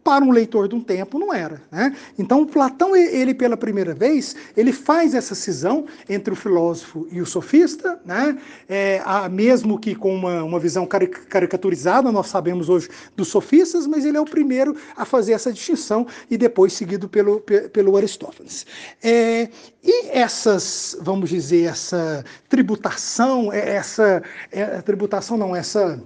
[0.03, 1.61] para um leitor de um tempo não era.
[1.71, 1.95] Né?
[2.17, 7.25] Então, Platão, ele pela primeira vez, ele faz essa cisão entre o filósofo e o
[7.25, 8.37] sofista, né?
[8.67, 14.17] É, mesmo que com uma, uma visão caricaturizada, nós sabemos hoje dos sofistas, mas ele
[14.17, 18.65] é o primeiro a fazer essa distinção e depois seguido pelo, pelo Aristófanes.
[19.03, 19.49] É,
[19.83, 25.99] e essas, vamos dizer, essa tributação, é, essa é, tributação não, essa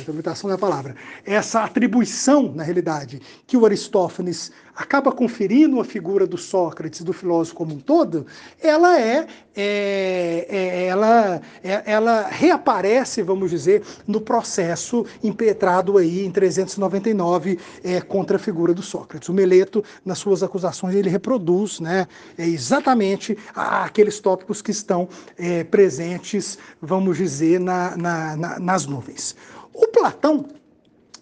[0.00, 6.26] interpretação é a palavra, essa atribuição, na realidade, que o Aristófanes acaba conferindo a figura
[6.26, 8.26] do Sócrates, do filósofo como um todo,
[8.60, 16.30] ela é, é, é ela, é, ela reaparece, vamos dizer, no processo impetrado aí em
[16.30, 19.28] 399 é, contra a figura do Sócrates.
[19.28, 22.06] O Meleto, nas suas acusações, ele reproduz, né,
[22.36, 29.34] é, exatamente aqueles tópicos que estão é, presentes, vamos dizer, na, na, na, nas nuvens.
[29.72, 30.46] O Platão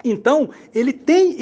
[0.05, 1.37] então, ele tem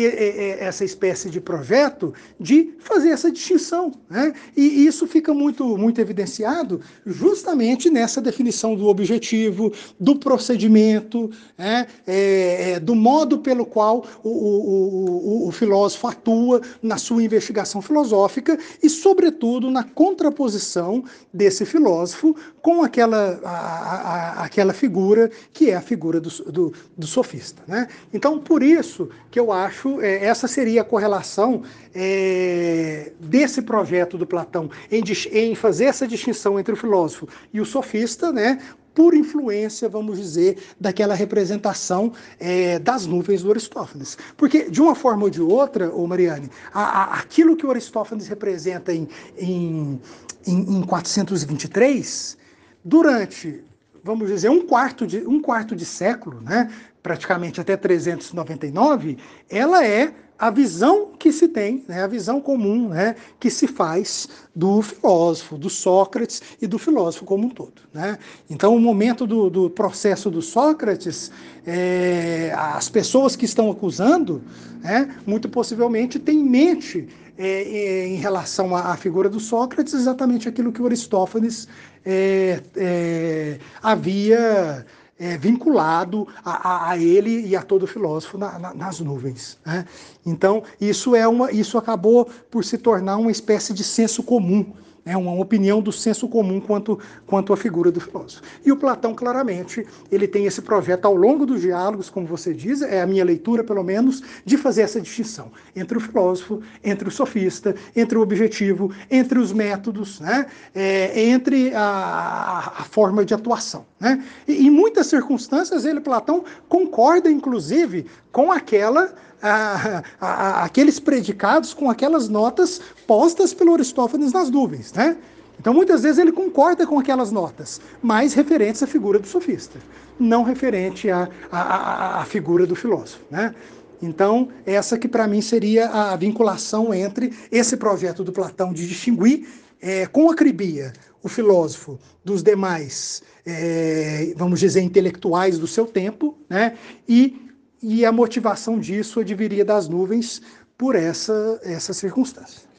[0.60, 3.92] essa espécie de projeto de fazer essa distinção.
[4.08, 4.32] Né?
[4.56, 11.86] E isso fica muito, muito evidenciado justamente nessa definição do objetivo, do procedimento, né?
[12.06, 17.82] é, é, do modo pelo qual o, o, o, o, filósofo atua na sua investigação
[17.82, 25.74] filosófica e, sobretudo, na contraposição desse filósofo com aquela, a, a, aquela figura que é
[25.74, 27.62] a figura do, do, do sofista.
[27.66, 27.88] Né?
[28.12, 31.62] Então, por isso que eu acho, é, essa seria a correlação
[31.94, 37.64] é, desse projeto do Platão, em, em fazer essa distinção entre o filósofo e o
[37.64, 38.58] sofista, né?
[38.94, 44.18] por influência, vamos dizer, daquela representação é, das nuvens do Aristófanes.
[44.36, 48.28] Porque, de uma forma ou de outra, ô Mariane, a, a, aquilo que o Aristófanes
[48.28, 49.98] representa em, em,
[50.46, 52.36] em, em 423,
[52.84, 53.64] durante,
[54.02, 56.70] vamos dizer, um quarto de, um quarto de século, né,
[57.02, 63.14] praticamente até 399, ela é a visão que se tem, né, a visão comum né,
[63.38, 67.82] que se faz do filósofo, do Sócrates e do filósofo como um todo.
[67.94, 68.18] Né?
[68.50, 71.30] Então, o momento do, do processo do Sócrates,
[71.64, 74.42] é, as pessoas que estão acusando,
[74.80, 80.48] né, muito possivelmente têm em mente é, é, em relação à, figura do Sócrates exatamente
[80.48, 81.66] aquilo que o Aristófanes
[82.04, 84.84] é, é havia
[85.18, 89.56] é, vinculado a, a, a, ele e a todo filósofo na, na, nas nuvens.
[89.64, 89.86] Né?
[90.26, 94.72] Então, isso, é uma, isso acabou por se tornar uma espécie de senso comum
[95.04, 98.42] é uma opinião do senso comum quanto, quanto à figura do filósofo.
[98.64, 102.82] E o Platão, claramente, ele tem esse projeto ao longo dos diálogos, como você diz,
[102.82, 107.10] é a minha leitura, pelo menos, de fazer essa distinção entre o filósofo, entre o
[107.10, 110.46] sofista, entre o objetivo, entre os métodos, né?
[110.74, 113.84] É, entre a, a, forma de atuação.
[113.98, 114.22] Né?
[114.46, 121.90] E, em muitas circunstâncias, ele, Platão, concorda, inclusive, com aquela a, a, aqueles predicados com
[121.90, 125.16] aquelas notas postas pelo Aristófanes nas nuvens, né?
[125.58, 129.78] Então, muitas vezes ele concorda com aquelas notas, mas referentes à figura do sofista,
[130.18, 133.54] não referente à, à, à figura do filósofo, né?
[134.00, 139.46] Então, essa que para mim seria a vinculação entre esse projeto do Platão de distinguir
[139.80, 146.76] é, com acribia o filósofo dos demais, é, vamos dizer, intelectuais do seu tempo, né?
[147.08, 147.51] E
[147.82, 150.40] e a motivação disso adviria das nuvens
[150.78, 152.70] por essa, essa circunstância.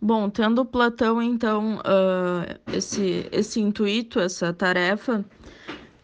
[0.00, 5.24] Bom, tendo Platão, então, uh, esse, esse intuito, essa tarefa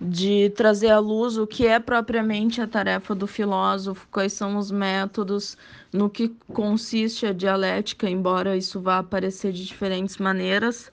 [0.01, 4.71] de trazer à luz o que é propriamente a tarefa do filósofo, quais são os
[4.71, 5.59] métodos,
[5.93, 10.91] no que consiste a dialética, embora isso vá aparecer de diferentes maneiras,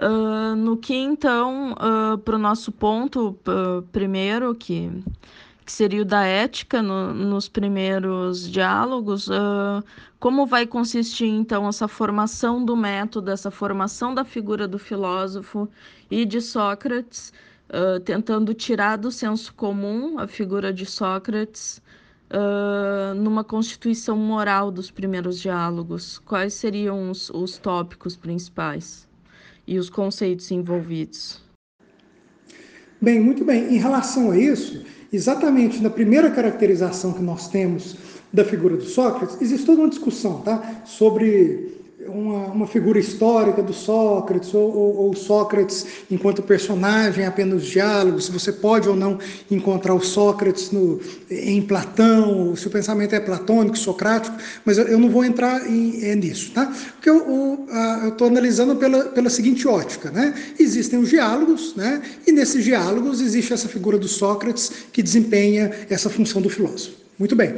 [0.00, 4.88] Uh, no que então, uh, para o nosso ponto uh, primeiro, que,
[5.66, 9.28] que seria o da ética no, nos primeiros diálogos,
[10.20, 15.68] como vai consistir então essa formação do método, essa formação da figura do filósofo
[16.08, 17.32] e de Sócrates,
[18.04, 21.82] tentando tirar do senso comum a figura de Sócrates
[23.16, 26.18] numa constituição moral dos primeiros diálogos?
[26.18, 29.07] Quais seriam os, os tópicos principais?
[29.68, 31.40] E os conceitos envolvidos.
[33.00, 33.74] Bem, muito bem.
[33.74, 37.96] Em relação a isso, exatamente na primeira caracterização que nós temos
[38.32, 40.82] da figura do Sócrates, existe toda uma discussão tá?
[40.86, 41.77] sobre
[42.08, 48.32] uma, uma figura histórica do Sócrates, ou, ou, ou, Sócrates enquanto personagem apenas diálogos, se
[48.32, 49.18] você pode ou não
[49.50, 54.98] encontrar o Sócrates no, em Platão, se o pensamento é platônico, socrático, mas eu, eu
[54.98, 56.66] não vou entrar em, é nisso, tá?
[56.94, 57.66] Porque eu
[58.08, 60.34] estou analisando pela, pela seguinte ótica, né?
[60.58, 62.02] Existem os diálogos, né?
[62.26, 66.97] E nesses diálogos existe essa figura do Sócrates que desempenha essa função do filósofo.
[67.18, 67.56] Muito bem.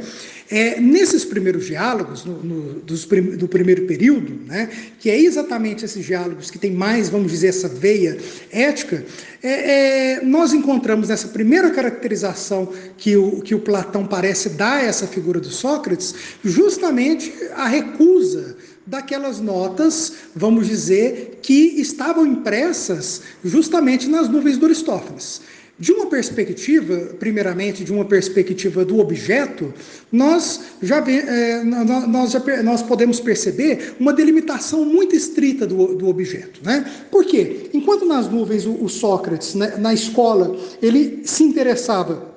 [0.49, 6.03] É, nesses primeiros diálogos, no, no, dos, do primeiro período, né, que é exatamente esses
[6.03, 8.17] diálogos que tem mais, vamos dizer, essa veia
[8.51, 9.05] ética,
[9.43, 14.83] é, é, nós encontramos nessa primeira caracterização que o, que o Platão parece dar a
[14.83, 24.07] essa figura do Sócrates, justamente a recusa daquelas notas, vamos dizer, que estavam impressas justamente
[24.09, 25.41] nas nuvens do Aristófanes.
[25.81, 29.73] De uma perspectiva, primeiramente, de uma perspectiva do objeto,
[30.11, 36.61] nós já, é, nós, já nós podemos perceber uma delimitação muito estrita do, do objeto.
[36.63, 36.85] Né?
[37.09, 37.71] Por quê?
[37.73, 42.30] Enquanto nas nuvens o, o Sócrates, né, na escola, ele se interessava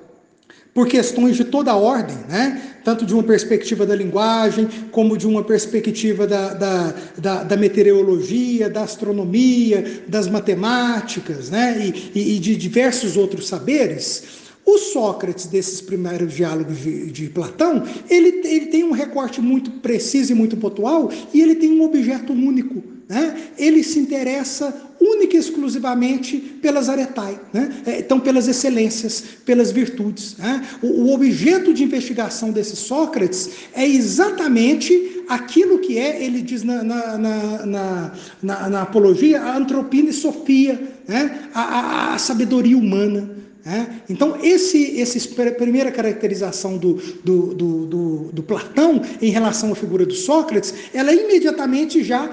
[0.75, 2.61] por questões de toda ordem, né?
[2.83, 8.69] tanto de uma perspectiva da linguagem, como de uma perspectiva da, da, da, da meteorologia,
[8.69, 11.93] da astronomia, das matemáticas né?
[12.13, 14.44] e, e de diversos outros saberes.
[14.65, 20.31] O Sócrates, desses primeiros diálogos de, de Platão, ele, ele tem um recorte muito preciso
[20.31, 22.95] e muito pontual, e ele tem um objeto único.
[23.07, 23.35] Né?
[23.57, 27.71] Ele se interessa única e exclusivamente pelas aretai, né?
[27.85, 30.35] É, então pelas excelências, pelas virtudes.
[30.37, 30.65] Né?
[30.81, 36.83] O, o, objeto de investigação desse Sócrates é exatamente aquilo que é, ele diz na,
[36.83, 38.11] na, na,
[38.41, 41.49] na, na apologia, a antropina e sofia, né?
[41.53, 43.44] a, a, a sabedoria humana.
[43.67, 43.87] É?
[44.07, 45.17] Então, esse, essa
[45.53, 46.93] primeira caracterização do,
[47.23, 52.29] do, do, do, Platão em relação à figura do Sócrates, ela imediatamente já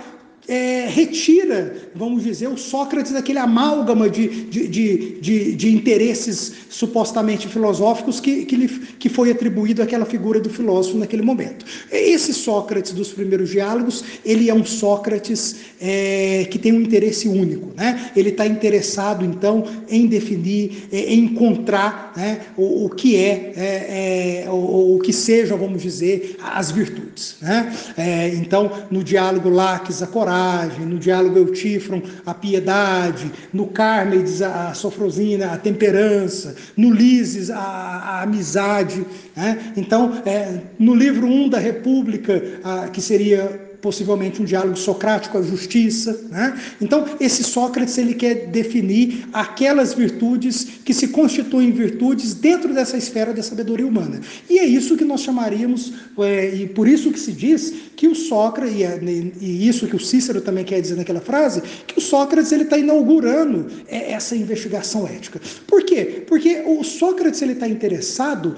[0.48, 7.46] é, retira, vamos dizer, o Sócrates daquele amálgama de, de, de, de, de interesses supostamente
[7.48, 11.64] filosóficos que, que, lhe, que foi atribuído àquela figura do filósofo naquele momento.
[11.90, 17.72] Esse Sócrates dos primeiros diálogos, ele é um Sócrates é, que tem um interesse único.
[17.76, 18.10] Né?
[18.16, 24.44] Ele está interessado, então, em definir, é, em encontrar né, o, o, que é, é,
[24.44, 27.36] é o, o, que seja, vamos dizer, as virtudes.
[27.40, 27.72] Né?
[27.96, 34.72] É, então, no diálogo Laques, a coragem, no diálogo Eutífron, a piedade, no Carmedes, a
[34.72, 39.04] sofrosina, a temperança, no Lises, a, a amizade.
[39.36, 39.72] Né?
[39.76, 45.42] Então, é, no livro 1 da República, a, que seria possivelmente um diálogo socrático à
[45.42, 46.18] justiça.
[46.30, 46.58] Né?
[46.80, 53.34] Então, esse Sócrates ele quer definir aquelas virtudes que se constituem virtudes dentro dessa esfera
[53.34, 54.20] da sabedoria humana.
[54.48, 58.14] E é isso que nós chamaríamos, é, e por isso que se diz que o
[58.14, 59.00] Sócrates, e, é,
[59.40, 62.78] e, isso que o Cícero também quer dizer naquela frase, que o Sócrates ele está
[62.78, 65.40] inaugurando é, essa investigação ética.
[65.66, 66.22] Por quê?
[66.26, 68.54] Porque o Sócrates ele está interessado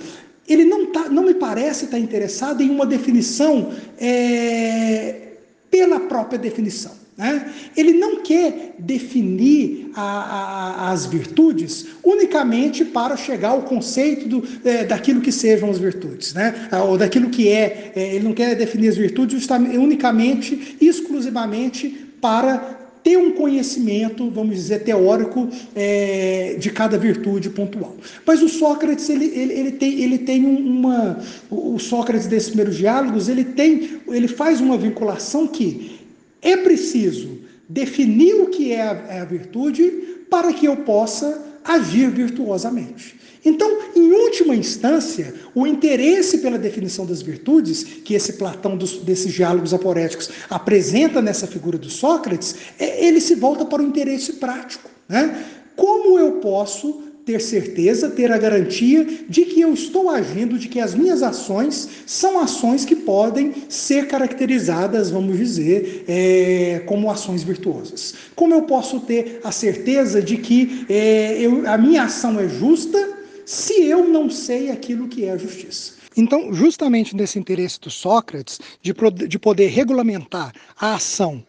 [0.48, 5.32] ele não, tá, não me parece estar interessado em uma definição é,
[5.70, 6.92] pela própria definição.
[7.16, 7.52] Né?
[7.76, 14.84] Ele não quer definir a, a, as virtudes unicamente para chegar ao conceito do, é,
[14.84, 16.68] daquilo que sejam as virtudes, né?
[16.86, 17.92] ou daquilo que é.
[17.94, 21.88] é ele não quer definir as virtudes unicamente, exclusivamente
[22.20, 25.46] para ter um conhecimento, vamos dizer, teórico
[25.76, 27.94] é, de cada virtude pontual.
[28.26, 31.20] Mas o Sócrates, ele, ele, ele tem, ele tem uma.
[31.50, 36.00] O Sócrates desses primeiros diálogos, ele tem, ele faz uma vinculação que
[36.40, 37.38] é preciso
[37.68, 39.90] definir o que é a, é a virtude
[40.30, 43.16] para que eu possa agir virtuosamente.
[43.44, 49.32] Então, em última instância, o interesse pela definição das virtudes, que esse Platão dos, desses
[49.32, 54.90] diálogos aporéticos apresenta nessa figura do Sócrates, é, ele se volta para o interesse prático.
[55.08, 55.44] Né?
[55.76, 60.78] Como eu posso ter certeza, ter a garantia de que eu estou agindo, de que
[60.78, 68.14] as minhas ações são ações que podem ser caracterizadas, vamos dizer, é, como ações virtuosas.
[68.34, 73.23] Como eu posso ter a certeza de que é, eu, a minha ação é justa
[73.44, 75.94] se eu não sei aquilo que é a justiça.
[76.16, 78.94] Então, justamente nesse interesse do Sócrates de,
[79.26, 81.44] de poder regulamentar a ação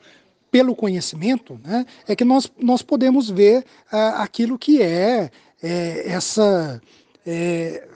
[0.51, 3.59] pelo conhecimento, né, é que nós, nós podemos ver
[3.91, 5.29] uh, aquilo que é,
[5.61, 6.81] é essa
[7.27, 7.87] é,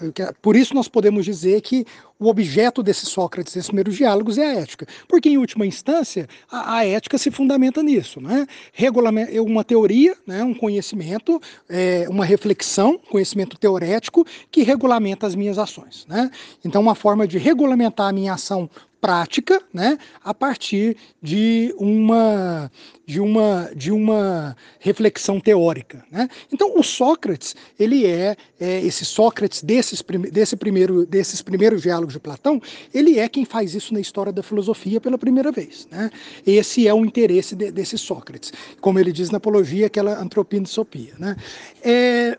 [0.41, 1.85] por isso nós podemos dizer que
[2.19, 4.85] o objeto desse Sócrates, desses primeiros diálogos, é a ética.
[5.07, 8.19] Porque, em última instância, a, a ética se fundamenta nisso.
[8.19, 8.45] Né?
[8.77, 10.43] É uma teoria, né?
[10.43, 16.05] um conhecimento, é, uma reflexão, conhecimento teorético, que regulamenta as minhas ações.
[16.09, 16.29] Né?
[16.63, 18.69] Então, uma forma de regulamentar a minha ação
[19.01, 22.71] prática, né, a partir de uma
[23.05, 26.29] de uma de uma reflexão teórica, né?
[26.51, 32.19] Então o Sócrates ele é, é esse Sócrates desses desse primeiro desses primeiros diálogos de
[32.19, 32.61] Platão,
[32.93, 36.11] ele é quem faz isso na história da filosofia pela primeira vez, né?
[36.45, 41.35] Esse é o interesse de, desse Sócrates, como ele diz na apologia, aquela antropindisopia, né?
[41.81, 42.37] É,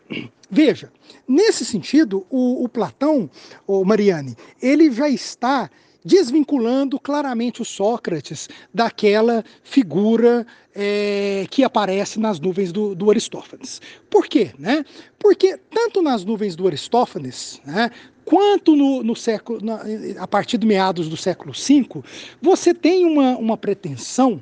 [0.49, 0.91] veja,
[1.27, 3.29] nesse sentido, o, o Platão,
[3.65, 5.69] o Mariani, ele já está
[6.03, 10.45] desvinculando claramente o Sócrates daquela figura
[10.75, 13.81] é, que aparece nas nuvens do, do, Aristófanes.
[14.09, 14.51] Por quê?
[14.57, 14.85] Né?
[15.19, 17.91] Porque tanto nas nuvens do Aristófanes, né,
[18.25, 19.81] quanto no, no século, na,
[20.19, 22.03] a partir de meados do século V,
[22.41, 24.41] você tem uma, uma pretensão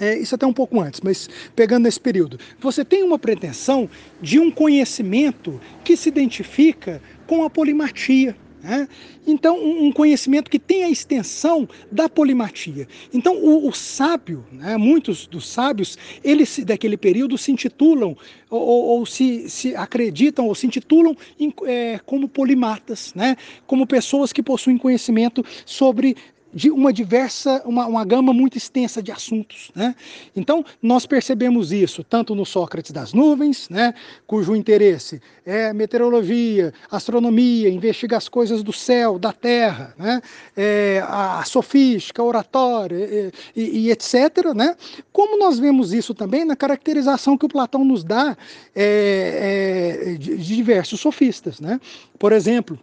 [0.00, 3.88] é, isso até um pouco antes, mas pegando nesse período, você tem uma pretensão
[4.22, 8.34] de um conhecimento que se identifica com a polimatia.
[8.62, 8.88] Né?
[9.26, 12.86] Então, um conhecimento que tem a extensão da polimatia.
[13.12, 18.16] Então, o, o sábio, né, muitos dos sábios, eles daquele período se intitulam,
[18.48, 23.36] ou, ou, ou se, se, acreditam, ou se intitulam em, é, como polimatas, né?
[23.66, 26.16] como pessoas que possuem conhecimento sobre
[26.52, 29.70] de uma diversa, uma, uma gama muito extensa de assuntos.
[29.74, 29.94] Né?
[30.36, 33.94] Então, nós percebemos isso tanto no Sócrates das nuvens, né,
[34.26, 40.20] cujo interesse é meteorologia, astronomia, investigar as coisas do céu, da terra, né,
[40.56, 44.54] é, a sofística, a oratória e, e, etc.
[44.54, 44.76] Né?
[45.12, 48.36] Como nós vemos isso também na caracterização que o Platão nos dá
[48.74, 51.60] é, é, de, de diversos sofistas.
[51.60, 51.80] Né?
[52.18, 52.78] Por exemplo,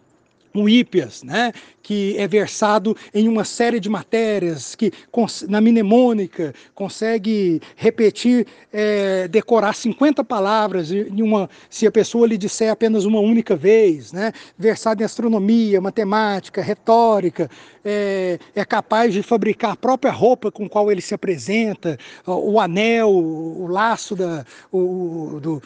[0.54, 4.92] o Hípias, né, que é versado em uma série de matérias, que
[5.48, 12.70] na mnemônica consegue repetir, é, decorar 50 palavras em uma, se a pessoa lhe disser
[12.70, 17.50] apenas uma única vez, né, versado em astronomia, matemática, retórica,
[17.84, 23.10] é, é capaz de fabricar a própria roupa com qual ele se apresenta, o anel,
[23.10, 25.62] o laço, da, o, do,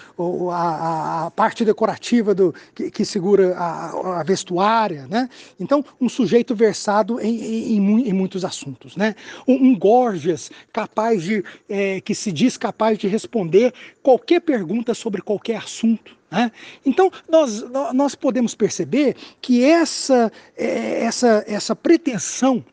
[0.50, 5.28] a, a, parte decorativa do, que, que segura a, a vestuário, área, né?
[5.58, 9.14] Então, um sujeito versado em, em, em muitos assuntos, né?
[9.46, 13.72] Um, um Gorgias capaz de, é, que se diz capaz de responder
[14.02, 16.16] qualquer pergunta sobre qualquer assunto.
[16.30, 16.50] Né?
[16.84, 22.64] Então, nós, nós podemos perceber que essa, é, essa, essa pretensão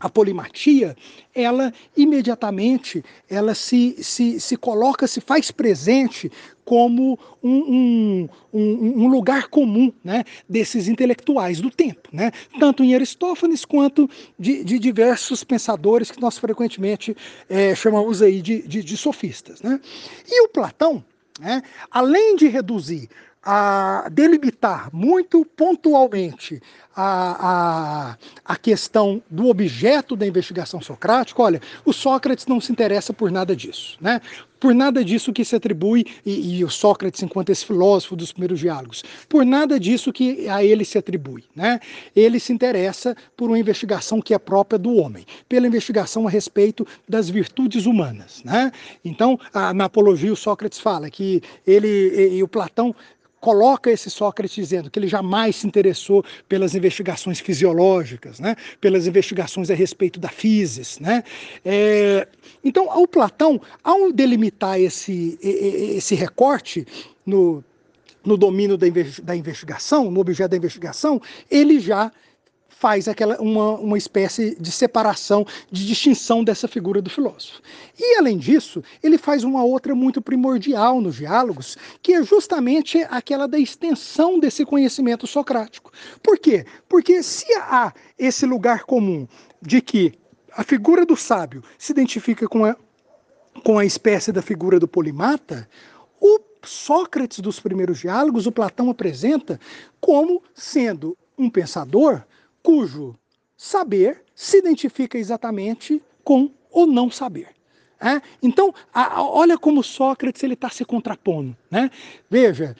[0.00, 0.96] a polimatia,
[1.34, 6.32] ela imediatamente ela se, se, se coloca, se faz presente
[6.70, 12.30] como um, um, um, lugar comum né, desses intelectuais do tempo, né?
[12.60, 14.08] tanto em Aristófanes quanto
[14.38, 17.16] de, de diversos pensadores que nós frequentemente
[17.48, 19.60] é, chamamos aí de, de, de sofistas.
[19.60, 19.80] Né?
[20.28, 21.04] E o Platão,
[21.40, 21.60] né,
[21.90, 23.08] além de reduzir
[23.42, 26.60] a delimitar muito pontualmente
[26.94, 33.12] a, a, a questão do objeto da investigação socrática, olha, o Sócrates não se interessa
[33.12, 34.20] por nada disso, né?
[34.58, 38.60] Por nada disso que se atribui, e, e o Sócrates, enquanto esse filósofo dos primeiros
[38.60, 41.80] diálogos, por nada disso que a ele se atribui, né?
[42.14, 46.86] Ele se interessa por uma investigação que é própria do homem, pela investigação a respeito
[47.08, 48.70] das virtudes humanas, né?
[49.02, 52.94] Então, a, na Apologia, o Sócrates fala que ele e, e o Platão
[53.40, 58.54] coloca esse Sócrates dizendo que ele jamais se interessou pelas investigações fisiológicas, né?
[58.80, 60.98] pelas investigações a respeito da physis.
[61.00, 61.24] Né?
[61.64, 62.28] É,
[62.62, 66.86] então, o Platão, ao delimitar esse, esse recorte
[67.24, 67.64] no,
[68.24, 71.20] no domínio da investigação, no objeto da investigação,
[71.50, 72.12] ele já
[72.80, 77.60] faz aquela uma, uma espécie de separação, de distinção dessa figura do filósofo.
[77.98, 83.46] E além disso, ele faz uma outra muito primordial nos diálogos, que é justamente aquela
[83.46, 85.92] da extensão desse conhecimento socrático.
[86.22, 86.64] Por quê?
[86.88, 89.28] Porque se há esse lugar comum
[89.60, 90.14] de que
[90.56, 92.74] a figura do sábio se identifica com a,
[93.62, 95.68] com a espécie da figura do polimata,
[96.18, 99.60] o Sócrates dos primeiros diálogos, o Platão apresenta
[100.00, 102.24] como sendo um pensador
[102.62, 103.16] cujo
[103.56, 107.48] saber se identifica exatamente com o não saber.
[108.00, 108.22] É?
[108.42, 111.54] Então, a, olha como Sócrates ele está se contrapondo.
[111.70, 111.90] Né?
[112.30, 112.74] Veja,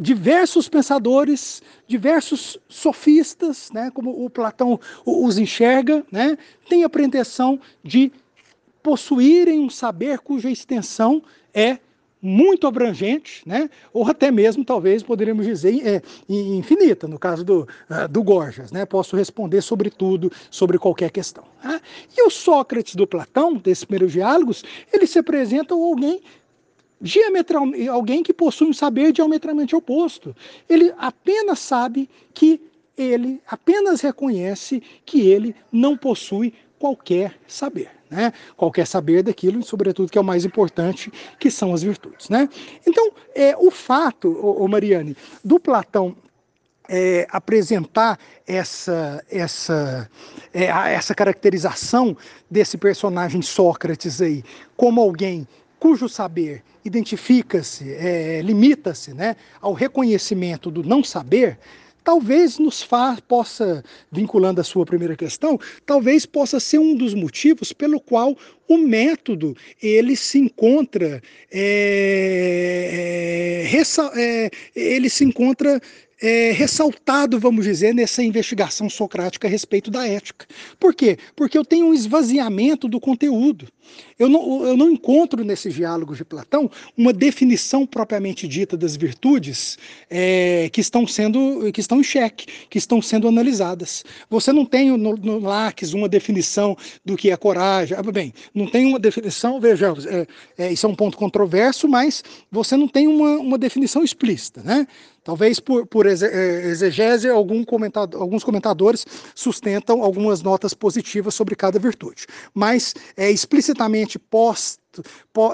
[0.00, 6.36] diversos pensadores, diversos sofistas, né, como o Platão os enxerga, né,
[6.68, 8.12] têm a pretensão de
[8.82, 11.22] possuírem um saber cuja extensão
[11.52, 11.78] é
[12.24, 13.68] muito abrangente, né?
[13.92, 18.72] ou até mesmo, talvez, poderíamos dizer, é, infinita, no caso do, uh, do Gorgias.
[18.72, 18.86] Né?
[18.86, 21.44] Posso responder sobre tudo, sobre qualquer questão.
[21.62, 21.78] Né?
[22.16, 26.22] E o Sócrates do Platão, desses primeiros diálogos, ele se apresenta alguém
[26.98, 30.34] diametral, alguém que possui um saber diametralmente oposto.
[30.66, 32.58] Ele apenas sabe que
[32.96, 38.32] ele apenas reconhece que ele não possui qualquer saber né?
[38.56, 42.28] qualquer saber daquilo, e sobretudo que é o mais importante, que são as virtudes.
[42.28, 42.48] Né?
[42.86, 46.16] Então, é, o fato, ô Mariane, do Platão
[46.88, 50.10] é, apresentar essa, essa,
[50.52, 52.16] é, essa caracterização
[52.50, 54.44] desse personagem Sócrates aí
[54.76, 55.46] como alguém
[55.78, 61.58] cujo saber identifica-se, é, limita-se né, ao reconhecimento do não saber,
[62.04, 63.82] talvez nos fa possa,
[64.12, 68.36] vinculando a sua primeira questão, talvez possa ser um dos motivos pelo qual
[68.68, 73.64] o método ele se encontra é,
[74.16, 75.80] é ele se encontra
[76.24, 80.46] é, ressaltado, vamos dizer, nessa investigação socrática a respeito da ética.
[80.80, 81.18] Por quê?
[81.36, 83.68] Porque eu tenho um esvaziamento do conteúdo.
[84.18, 89.76] Eu não, eu não encontro nesses diálogos de Platão uma definição propriamente dita das virtudes
[90.08, 94.02] é, que estão sendo que estão em xeque, que estão sendo analisadas.
[94.30, 95.42] Você não tem no, no
[95.94, 97.98] uma definição do que é coragem.
[97.98, 102.24] Ah, bem, não tem uma definição, vejamos, é, é, isso é um ponto controverso, mas
[102.50, 104.62] você não tem uma, uma definição explícita.
[104.62, 104.86] Né?
[105.24, 111.78] Talvez por, por é, exegese, algum comentado, alguns comentadores sustentam algumas notas positivas sobre cada
[111.78, 112.26] virtude.
[112.52, 114.20] Mas é, explicitamente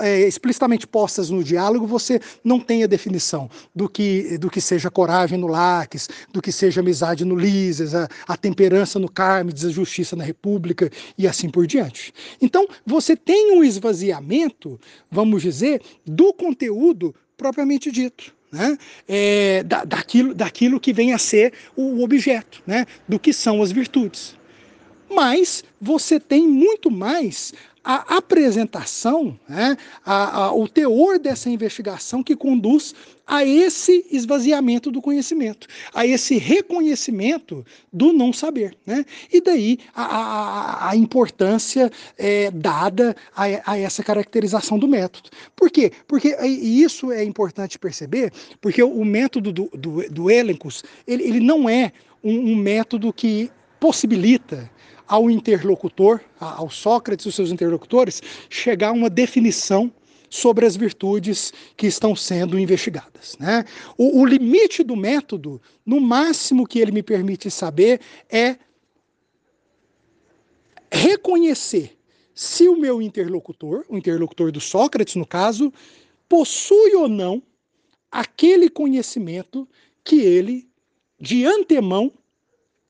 [0.02, 4.90] é, explicitamente postas no diálogo, você não tem a definição do que, do que seja
[4.90, 9.70] coragem no Laques, do que seja amizade no Lises, a, a temperança no Carmes, a
[9.70, 12.12] justiça na República e assim por diante.
[12.42, 18.76] Então, você tem um esvaziamento, vamos dizer, do conteúdo propriamente dito né?
[19.08, 22.86] É, da, daquilo, daquilo que vem a ser o objeto, né?
[23.08, 24.39] do que são as virtudes.
[25.10, 27.52] Mas você tem muito mais
[27.82, 32.94] a apresentação, né, a, a, o teor dessa investigação que conduz
[33.26, 38.76] a esse esvaziamento do conhecimento, a esse reconhecimento do não saber.
[38.84, 39.04] Né?
[39.32, 45.30] E daí a, a, a importância é, dada a, a, essa caracterização do método.
[45.56, 45.92] Por quê?
[46.06, 51.40] Porque e isso é importante perceber, porque o, método do, do, do Elencos, ele, ele
[51.40, 51.92] não é
[52.22, 54.70] um, um método que possibilita
[55.10, 59.92] ao interlocutor, ao Sócrates e os seus interlocutores, chegar a uma definição
[60.30, 63.36] sobre as virtudes que estão sendo investigadas.
[63.36, 63.64] Né?
[63.98, 68.00] O, o, limite do método, no máximo que ele me permite saber,
[68.30, 68.56] é
[70.92, 71.98] reconhecer
[72.32, 75.72] se o meu interlocutor, o interlocutor do Sócrates, no caso,
[76.28, 77.42] possui ou não
[78.12, 79.68] aquele conhecimento
[80.04, 80.68] que ele,
[81.20, 82.12] de antemão,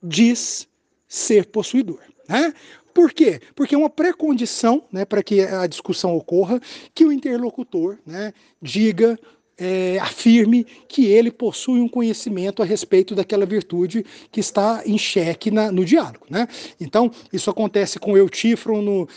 [0.03, 0.69] diz
[1.09, 2.10] ser possuidor.
[2.31, 2.55] Né?
[2.95, 3.41] Por quê?
[3.57, 6.61] Porque é uma precondição né, para que a discussão ocorra
[6.95, 9.19] que o interlocutor né, diga,
[9.59, 15.51] é, afirme que ele possui um conhecimento a respeito daquela virtude que está em xeque
[15.51, 16.25] na, no diálogo.
[16.31, 16.47] Né?
[16.81, 19.09] Então, isso acontece com o Eutífron no,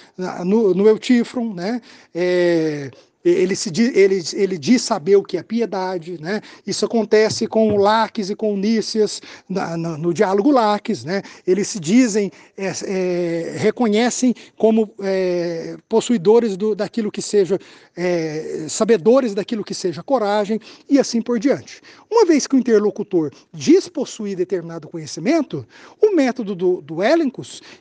[0.43, 1.79] no, no Eutífron, né?
[2.15, 2.89] É,
[3.23, 6.41] ele, se, ele, ele diz saber o que é piedade, né?
[6.67, 11.21] Isso acontece com Laques e com Nícias, no, no diálogo Laques, né?
[11.47, 17.57] Eles se dizem, é, é, reconhecem como é, possuidores do, daquilo que seja,
[17.95, 20.59] é, sabedores daquilo que seja coragem
[20.89, 21.81] e assim por diante.
[22.11, 25.65] Uma vez que o interlocutor diz possuir determinado conhecimento,
[26.01, 26.97] o método do, do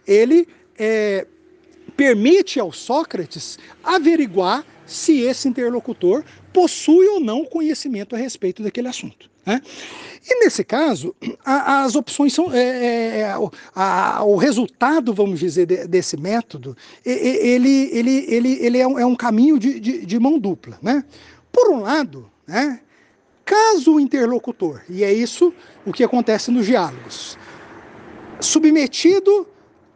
[0.06, 0.46] ele
[0.78, 1.26] é,
[1.96, 9.30] permite ao Sócrates averiguar se esse interlocutor possui ou não conhecimento a respeito daquele assunto.
[9.44, 9.60] Né?
[10.24, 11.14] E nesse caso,
[11.44, 12.52] a, as opções são.
[12.52, 13.36] É, é, é
[13.74, 19.06] a, o resultado, vamos dizer, de, desse método, ele, ele, ele, ele é, um, é
[19.06, 20.78] um caminho de, de, de, mão dupla.
[20.80, 21.04] Né?
[21.50, 22.80] Por um lado, né,
[23.44, 25.52] caso o interlocutor, e é isso
[25.84, 27.36] o que acontece nos diálogos,
[28.40, 29.46] submetido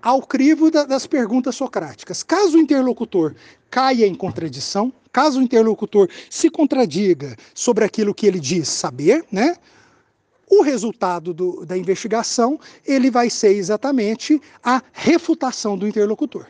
[0.06, 2.22] ao crivo da, das perguntas socráticas.
[2.22, 3.34] Caso o interlocutor
[3.68, 9.56] caia em contradição, caso o interlocutor se contradiga sobre aquilo que ele diz saber, né?
[10.48, 16.46] O resultado do, da investigação ele vai ser exatamente a refutação do interlocutor.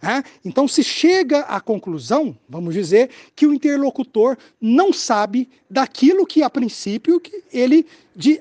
[0.00, 0.24] Né?
[0.42, 6.48] Então, se chega à conclusão, vamos dizer, que o interlocutor não sabe daquilo que, a
[6.48, 7.20] princípio,
[7.52, 7.86] ele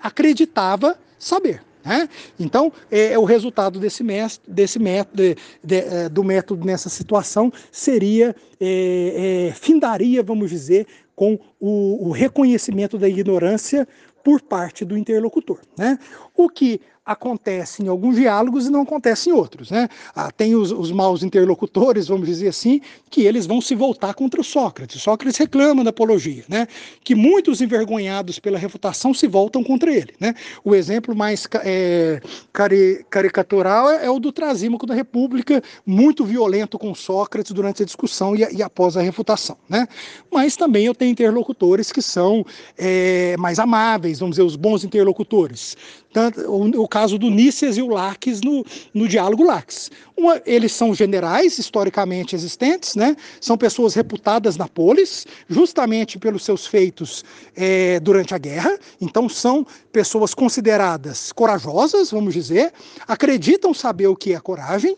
[0.02, 1.62] acreditava saber.
[1.86, 2.08] Né?
[2.40, 6.90] Então, é, é, o resultado desse, mestre, desse método, de, de, é, do método nessa
[6.90, 13.88] situação seria, é, é, findaria, vamos dizer, com o, o reconhecimento da ignorância
[14.24, 15.60] por parte do interlocutor.
[15.78, 16.00] Né?
[16.36, 19.70] O que acontece em alguns diálogos e não acontece em outros.
[19.70, 19.90] Né?
[20.16, 22.80] Ah, tem os, os maus interlocutores, vamos dizer assim,
[23.10, 25.02] que eles vão se voltar contra o Sócrates.
[25.02, 26.68] Sócrates reclama da apologia, né?
[27.04, 30.14] que muitos envergonhados pela refutação se voltam contra ele.
[30.20, 30.34] Né?
[30.64, 32.22] O exemplo mais é,
[32.54, 37.86] cari caricatural é, é, o do Trasímaco da República, muito violento com Sócrates durante a
[37.86, 39.58] discussão e, e após a refutação.
[39.68, 39.88] Né?
[40.32, 42.46] Mas também eu tenho interlocutores que são
[42.78, 45.76] é, mais amáveis, vamos dizer, os bons interlocutores.
[46.14, 48.64] Tanto, o, o caso do Nícias e o Laques no,
[48.94, 49.90] no diálogo Laques.
[50.16, 53.16] Uma, eles são generais historicamente existentes, né?
[53.42, 57.26] são pessoas reputadas na polis, justamente pelos seus feitos
[57.56, 62.72] é, durante a guerra, então são pessoas consideradas corajosas, vamos dizer,
[63.08, 64.96] acreditam saber o que é coragem,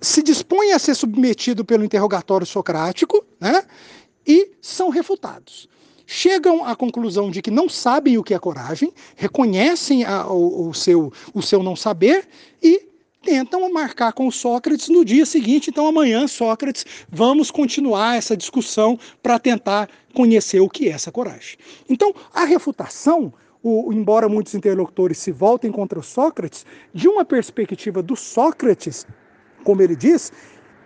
[0.00, 3.62] se dispõem a ser submetido pelo interrogatório socrático né?
[4.26, 5.68] e são refutados.
[6.06, 10.74] Chegam à conclusão de que não sabem o que é coragem, reconhecem a, o, o,
[10.74, 12.26] seu, o seu não saber
[12.62, 12.86] e
[13.22, 15.68] tentam marcar com Sócrates no dia seguinte.
[15.68, 21.58] Então, amanhã, Sócrates, vamos continuar essa discussão para tentar conhecer o que é essa coragem.
[21.88, 28.14] Então, a refutação, o, embora muitos interlocutores se voltem contra Sócrates, de uma perspectiva do
[28.14, 29.04] Sócrates,
[29.64, 30.32] como ele diz,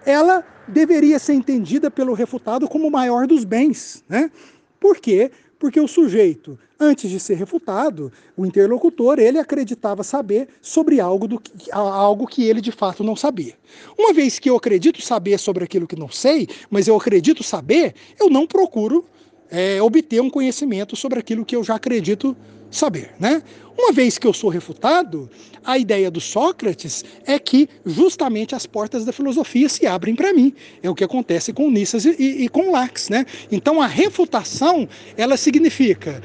[0.07, 4.03] ela deveria ser entendida pelo refutado como o maior dos bens.
[4.09, 4.31] Né?
[4.81, 5.31] Por quê?
[5.59, 11.43] Porque o sujeito, antes de ser refutado, o interlocutor, ele acreditava saber sobre algo, do,
[11.71, 13.55] algo que ele de fato não sabia.
[13.99, 17.95] Uma vez que eu acredito saber sobre aquilo que não sei, mas eu acredito saber,
[18.19, 19.05] eu não procuro
[19.51, 22.35] é, obter um conhecimento sobre aquilo que eu já acredito
[22.71, 23.43] saber, né?
[23.79, 25.31] Uma vez que eu sou refutado,
[25.65, 30.53] a ideia do Sócrates é que justamente as portas da filosofia se abrem para mim.
[30.83, 33.25] É o que acontece com Nissas e, e, e, com Lax, né?
[33.51, 36.23] Então a refutação, ela significa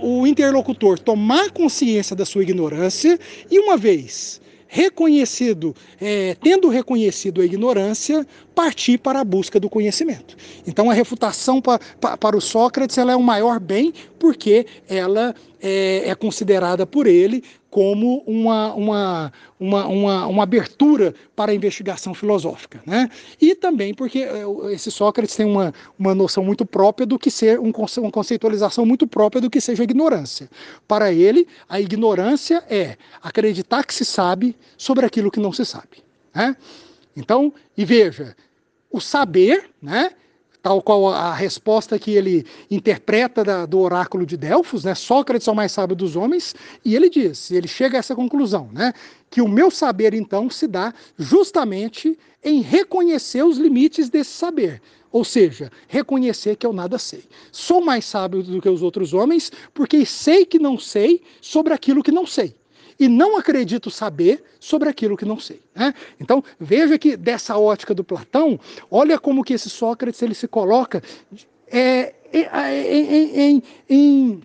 [0.00, 3.18] o interlocutor tomar consciência da sua ignorância
[3.50, 4.40] e uma vez
[4.74, 10.34] reconhecido, é, tendo reconhecido a ignorância, partir para a busca do conhecimento.
[10.66, 15.34] Então a refutação pa, pa, para o Sócrates ela é o maior bem porque ela
[15.60, 22.12] é, é considerada por ele como uma, uma, uma, uma, uma abertura para a investigação
[22.12, 22.82] filosófica.
[22.84, 23.08] Né?
[23.40, 24.44] E também porque é,
[24.74, 29.06] esse Sócrates tem uma, uma noção muito própria do que ser, um, uma conceitualização muito
[29.06, 30.50] própria do que seja ignorância.
[30.86, 36.04] Para ele, a ignorância é acreditar que se sabe sobre aquilo que não se sabe.
[36.34, 36.54] Né?
[37.16, 38.36] Então, e veja,
[38.90, 40.10] o saber, né?
[40.62, 44.94] Tal qual a resposta que ele interpreta da, do oráculo de Delfos, né?
[44.94, 46.54] Sócrates é o mais sábio dos homens,
[46.84, 48.92] e ele diz, ele chega a essa conclusão, né?
[49.28, 54.80] que o meu saber então se dá justamente em reconhecer os limites desse saber.
[55.10, 57.24] Ou seja, reconhecer que eu nada sei.
[57.50, 62.02] Sou mais sábio do que os outros homens, porque sei que não sei sobre aquilo
[62.02, 62.54] que não sei
[63.02, 65.60] e não acredito saber sobre aquilo que não sei.
[65.74, 65.92] Né?
[66.20, 71.02] Então, veja que dessa ótica do Platão, olha como que esse Sócrates ele se coloca
[71.66, 74.42] é, em, em,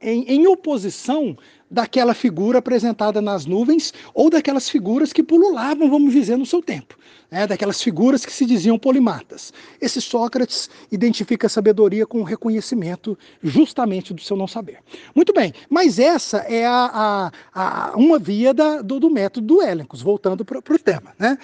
[0.00, 1.38] em, em oposição
[1.70, 6.96] daquela figura apresentada nas nuvens ou daquelas figuras que pululavam, vamos dizer, no seu tempo.
[7.30, 7.46] Né?
[7.46, 9.52] Daquelas figuras que se diziam polimatas.
[9.80, 14.78] Esse Sócrates identifica a sabedoria com o reconhecimento justamente do seu não saber.
[15.14, 19.62] Muito bem, mas essa é a, a, a uma via da, do, do, método do
[19.62, 21.14] Élencos, voltando para o tema.
[21.18, 21.38] Né?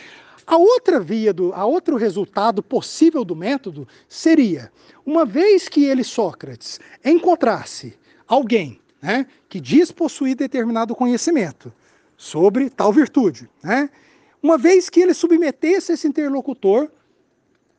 [0.46, 4.72] A outra via, do, a outro resultado possível do método seria,
[5.06, 7.94] uma vez que ele, Sócrates, encontrasse
[8.26, 11.72] alguém né, que diz possuir determinado conhecimento
[12.16, 13.48] sobre tal virtude.
[13.62, 13.88] Né?
[14.42, 16.90] Uma vez que ele submetesse esse interlocutor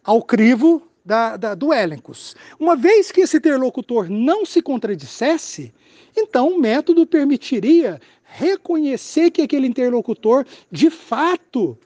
[0.03, 2.35] ao crivo da, da, do Élencos.
[2.59, 5.73] Uma vez que esse interlocutor não se contradissesse,
[6.15, 11.77] então o método permitiria reconhecer que aquele interlocutor de fato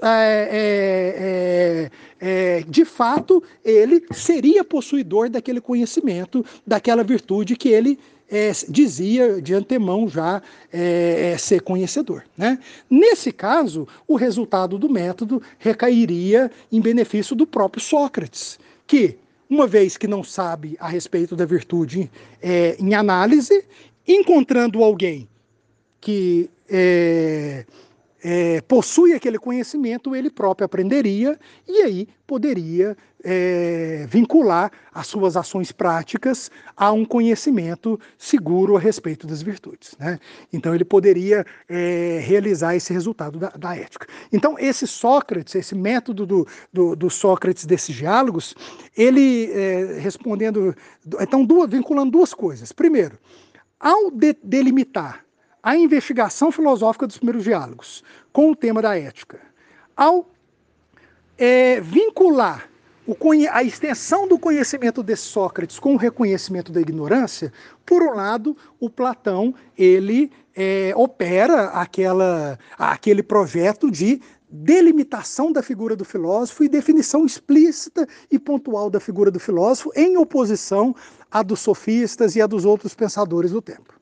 [0.00, 7.98] é, é, é, é, de fato, ele seria possuidor daquele conhecimento, daquela virtude que ele
[8.30, 12.24] é, dizia de antemão já é, é, ser conhecedor.
[12.36, 12.58] Né?
[12.90, 19.16] Nesse caso, o resultado do método recairia em benefício do próprio Sócrates, que,
[19.48, 22.10] uma vez que não sabe a respeito da virtude
[22.42, 23.64] é, em análise,
[24.06, 25.28] encontrando alguém
[26.00, 26.50] que
[28.22, 35.72] é, possui aquele conhecimento, ele próprio aprenderia e aí poderia é, vincular as suas ações
[35.72, 39.96] práticas a um conhecimento seguro a respeito das virtudes.
[39.98, 40.18] Né?
[40.52, 44.06] Então ele poderia é, realizar esse resultado da, da, ética.
[44.32, 48.54] Então esse Sócrates, esse método do, do, do Sócrates desses diálogos,
[48.96, 50.74] ele é, respondendo,
[51.20, 52.72] então duas, vinculando duas coisas.
[52.72, 53.18] Primeiro,
[53.78, 55.25] ao de, delimitar
[55.66, 59.40] a investigação filosófica dos primeiros diálogos com o tema da ética,
[59.96, 60.30] ao
[61.36, 62.70] é, vincular
[63.50, 67.52] a extensão do conhecimento de Sócrates com o reconhecimento da ignorância,
[67.84, 75.96] por um lado, o Platão ele é, opera aquela, aquele projeto de delimitação da figura
[75.96, 80.94] do filósofo e definição explícita e pontual da figura do filósofo em oposição
[81.28, 83.95] à dos sofistas e a dos outros pensadores do tempo.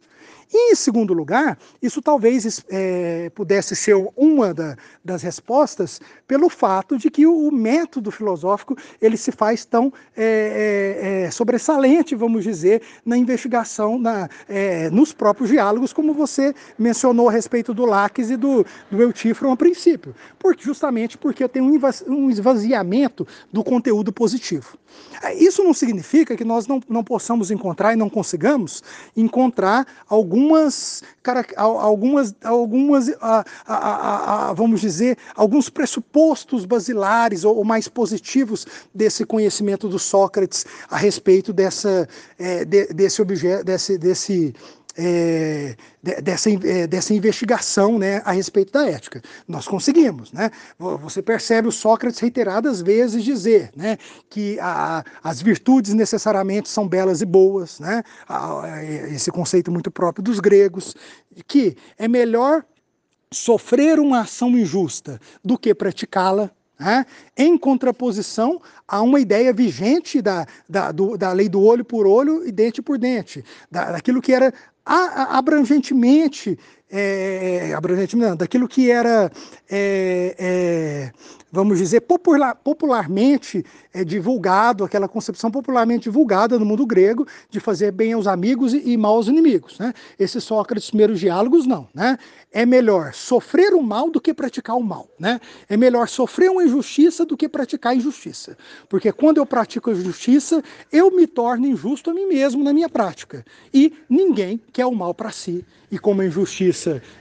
[0.53, 6.97] E, em segundo lugar, isso talvez é, pudesse ser uma da, das respostas pelo fato
[6.97, 12.82] de que o, método filosófico ele se faz tão é, é, é sobressalente, vamos dizer,
[13.05, 18.36] na investigação, na, é, nos próprios diálogos, como você mencionou a respeito do Laques e
[18.36, 21.64] do, do Eutífron a princípio, porque, justamente porque eu tenho
[22.07, 24.76] um esvaziamento do conteúdo positivo.
[25.36, 28.82] Isso não significa que nós não, não possamos encontrar e não consigamos
[29.16, 29.86] encontrar
[30.35, 31.03] algumas,
[31.57, 39.24] algumas, algumas a, a, a, vamos dizer, alguns pressupostos basilares ou, ou, mais positivos desse
[39.24, 42.09] conhecimento do Sócrates a respeito dessa,
[42.39, 44.55] é, de, desse objeto, desse, desse
[44.97, 45.76] é,
[46.22, 49.20] dessa, é, dessa investigação né, a respeito da ética.
[49.47, 50.32] Nós conseguimos.
[50.32, 50.51] Né?
[50.78, 53.99] Você percebe o Sócrates reiteradas vezes dizer né,
[54.30, 58.03] que a, as virtudes necessariamente são belas e boas, né?
[59.11, 60.95] esse conceito muito próprio dos gregos,
[61.47, 62.64] que é melhor
[63.32, 66.51] sofrer uma ação injusta do que praticá-la.
[66.76, 67.07] Né?
[67.36, 72.45] em contraposição a uma ideia vigente da, da, do, da lei do olho por olho
[72.45, 74.53] e dente por dente, da, daquilo que era
[74.87, 76.59] abrangentemente,
[76.91, 79.30] é, abrangentemente não, daquilo que era,
[79.68, 81.12] é, é,
[81.51, 87.91] vamos dizer, popular, popularmente é, divulgado, aquela concepção popularmente divulgada no mundo grego de fazer
[87.91, 89.78] bem aos amigos e, e mal aos inimigos.
[89.78, 89.93] Né?
[90.18, 91.89] Esses Sócrates primeiros diálogos, não.
[91.95, 92.18] Né?
[92.53, 95.09] É melhor sofrer o mal do que praticar o mal.
[95.18, 95.41] Né?
[95.68, 98.57] É melhor sofrer uma injustiça do que praticar a injustiça.
[98.89, 100.62] Porque quando eu pratico a injustiça,
[100.93, 103.45] eu me torno injusto a mim mesmo na minha prática.
[103.72, 105.64] E ninguém quer o mal para si.
[105.91, 106.74] E como a injustiça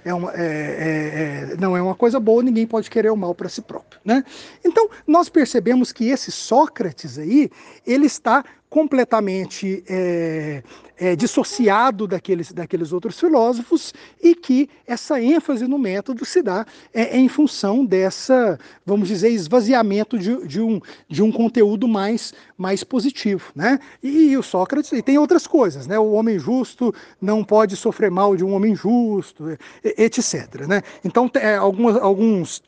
[0.04, 3.34] é uma, é, é, é, não é uma coisa boa, ninguém pode querer o mal
[3.36, 4.00] para si próprio.
[4.04, 4.24] Né?
[4.64, 7.50] Então, nós percebemos que esse Sócrates aí,
[7.86, 8.44] ele está
[8.74, 10.64] completamente é,
[10.98, 17.16] é, dissociado daqueles, daqueles outros filósofos e que essa ênfase no método se dá é,
[17.16, 23.52] em função dessa, vamos dizer, esvaziamento de, de, um, de um conteúdo mais, mais positivo.
[23.56, 23.78] Né?
[24.02, 26.00] E, e o Sócrates e tem outras coisas, né?
[26.00, 30.66] o homem justo não pode sofrer mal de um homem justo, etc.
[30.68, 30.82] Né?
[31.06, 32.64] Então, é, algumas, alguns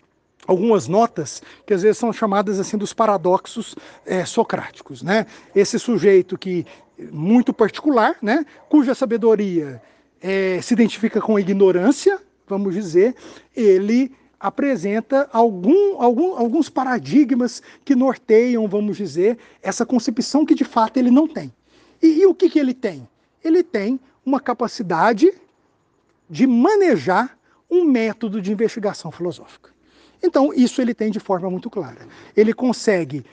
[0.48, 3.76] algumas notas que às vezes são chamadas assim dos paradoxos
[4.06, 5.26] é, socráticos, né?
[5.56, 6.66] Esse sujeito que
[7.12, 8.46] muito particular, né?
[8.70, 9.82] Cuja sabedoria
[10.22, 13.16] é, se identifica com a ignorância, vamos dizer,
[13.56, 20.98] ele apresenta algum, algum, alguns paradigmas que norteiam, vamos dizer, essa concepção que de fato
[20.98, 21.54] ele não tem.
[22.02, 23.08] E, e o que, que ele tem?
[23.44, 25.34] Ele tem uma capacidade
[26.30, 27.38] de manejar
[27.70, 29.75] um método de investigação filosófica.
[30.26, 32.08] Então, isso ele tem de forma muito clara.
[32.36, 33.24] Ele consegue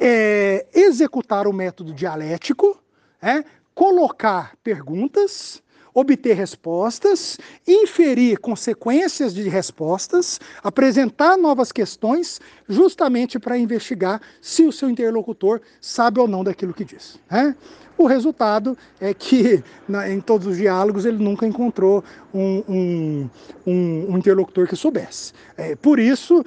[0.00, 2.78] é, executar o método dialético,
[3.22, 3.44] é,
[3.74, 5.62] colocar perguntas,
[5.94, 14.90] obter respostas, inferir consequências de respostas, apresentar novas questões, justamente para investigar se o seu
[14.90, 17.18] interlocutor sabe ou não daquilo que diz.
[17.30, 17.54] Né?
[17.96, 22.02] O resultado é que, na, em todos os diálogos, ele nunca encontrou
[22.34, 23.30] um, um,
[23.64, 25.32] um, um interlocutor que soubesse.
[25.56, 26.44] É, por isso,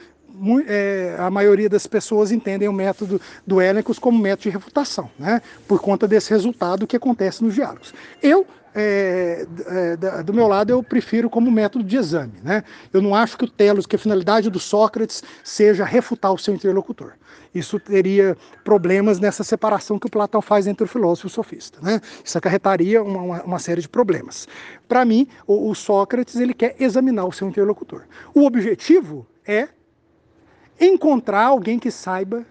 [0.67, 5.41] é, a maioria das pessoas entendem o método do Élencos como método de refutação, né?
[5.67, 7.93] por conta desse resultado que acontece nos diálogos.
[8.21, 8.45] Eu
[8.79, 12.33] é, é, do meu lado, eu prefiro como método de exame.
[12.43, 12.63] Né?
[12.93, 16.53] Eu não acho que o telos, que a finalidade do Sócrates seja refutar o seu
[16.53, 17.13] interlocutor.
[17.55, 21.79] Isso teria problemas nessa separação que o Platão faz entre o filósofo e o sofista.
[21.81, 21.99] Né?
[22.23, 24.47] Isso acarretaria uma, uma, uma série de problemas.
[24.87, 28.03] Para mim, o, o Sócrates ele quer examinar o seu interlocutor.
[28.31, 29.69] O objetivo é
[30.79, 32.45] encontrar alguém que saiba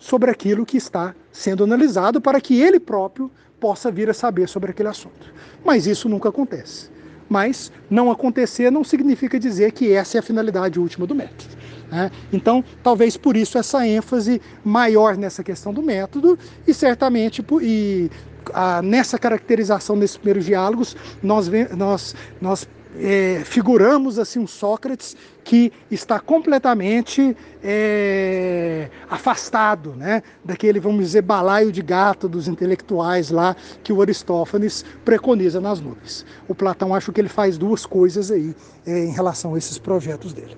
[0.00, 3.30] sobre aquilo que está sendo analisado para que ele próprio
[3.60, 5.32] possa vir a saber sobre aquele assunto.
[5.64, 6.88] Mas isso nunca acontece.
[7.28, 11.60] Mas não acontecer não significa dizer que essa é a finalidade última do método.
[11.90, 12.10] Né?
[12.32, 18.10] Então, talvez por isso essa ênfase maior nessa questão do método e certamente e,
[18.54, 25.72] a, nessa caracterização desses primeiros diálogos nós, nós, nós é, figuramos assim um Sócrates que
[25.90, 33.92] está completamente é, afastado né, daquele, vamos dizer, balaio de gato dos intelectuais lá que
[33.92, 36.24] o Aristófanes preconiza nas nuvens.
[36.48, 38.54] O Platão acho que ele faz duas coisas aí
[38.86, 40.56] é, em relação a esses projetos dele.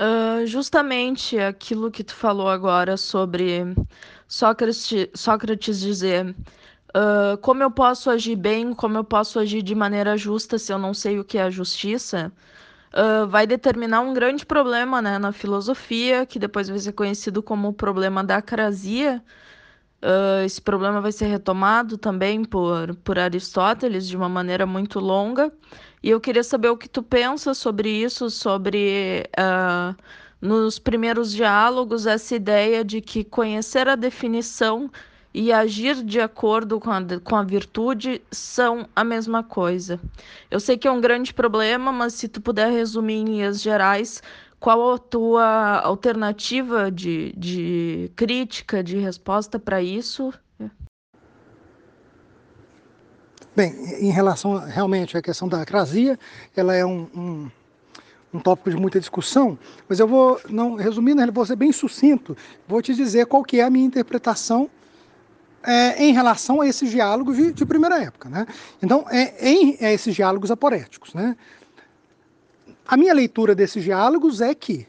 [0.00, 3.74] Uh, justamente aquilo que tu falou agora sobre
[4.26, 6.34] Sócrates, Sócrates dizer
[6.90, 10.78] Uh, como eu posso agir bem, como eu posso agir de maneira justa se eu
[10.78, 12.32] não sei o que é a justiça,
[12.92, 17.68] uh, vai determinar um grande problema né, na filosofia, que depois vai ser conhecido como
[17.68, 19.22] o problema da acrasia,
[20.02, 25.52] Uh, esse problema vai ser retomado também por, por Aristóteles de uma maneira muito longa.
[26.02, 29.28] E eu queria saber o que tu pensa sobre isso, sobre
[30.40, 34.90] nos primeiros diálogos essa ideia de que conhecer a definição
[35.32, 40.00] e agir de acordo com a, com a virtude são a mesma coisa.
[40.50, 44.22] Eu sei que é um grande problema, mas se tu puder resumir em linhas gerais,
[44.58, 50.32] qual a tua alternativa de, de crítica, de resposta para isso?
[53.54, 56.18] Bem, em relação realmente à questão da acrasia,
[56.56, 57.50] ela é um, um,
[58.34, 59.58] um, tópico de muita discussão,
[59.88, 62.36] mas eu vou, não resumindo, vou ser bem sucinto,
[62.68, 64.70] vou te dizer qual que é a minha interpretação
[65.62, 68.28] é, em relação a esses diálogos de, de primeira época.
[68.28, 68.46] Né?
[68.82, 71.14] Então, é, em é esses diálogos aporéticos.
[71.14, 71.36] Né?
[72.86, 74.86] A minha leitura desses diálogos é que,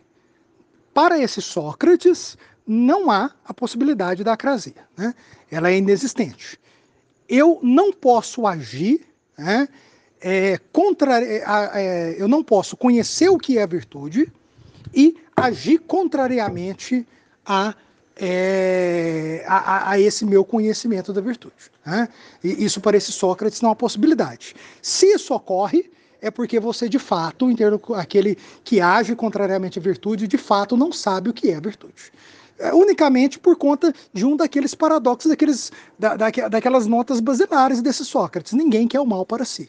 [0.93, 4.87] para esse Sócrates, não há a possibilidade da acrasia.
[4.97, 5.13] Né?
[5.49, 6.59] Ela é inexistente.
[7.27, 9.05] Eu não posso agir
[9.37, 9.67] né,
[10.19, 11.43] é, contra, é,
[11.73, 14.31] é, eu não posso conhecer o que é a virtude
[14.93, 17.07] e agir contrariamente
[17.45, 17.75] a,
[18.23, 21.71] é, a, a, esse meu conhecimento da virtude.
[21.83, 22.07] Né?
[22.43, 24.55] E isso para esse Sócrates não é uma possibilidade.
[24.79, 25.89] Se isso ocorre,
[26.21, 27.47] é porque você, de fato,
[27.95, 32.13] aquele que age contrariamente à virtude, de fato não sabe o que é a virtude.
[32.59, 38.53] É unicamente por conta de um daqueles paradoxos, daqueles, da, daquelas notas basilares desse Sócrates.
[38.53, 39.67] Ninguém quer o mal para si.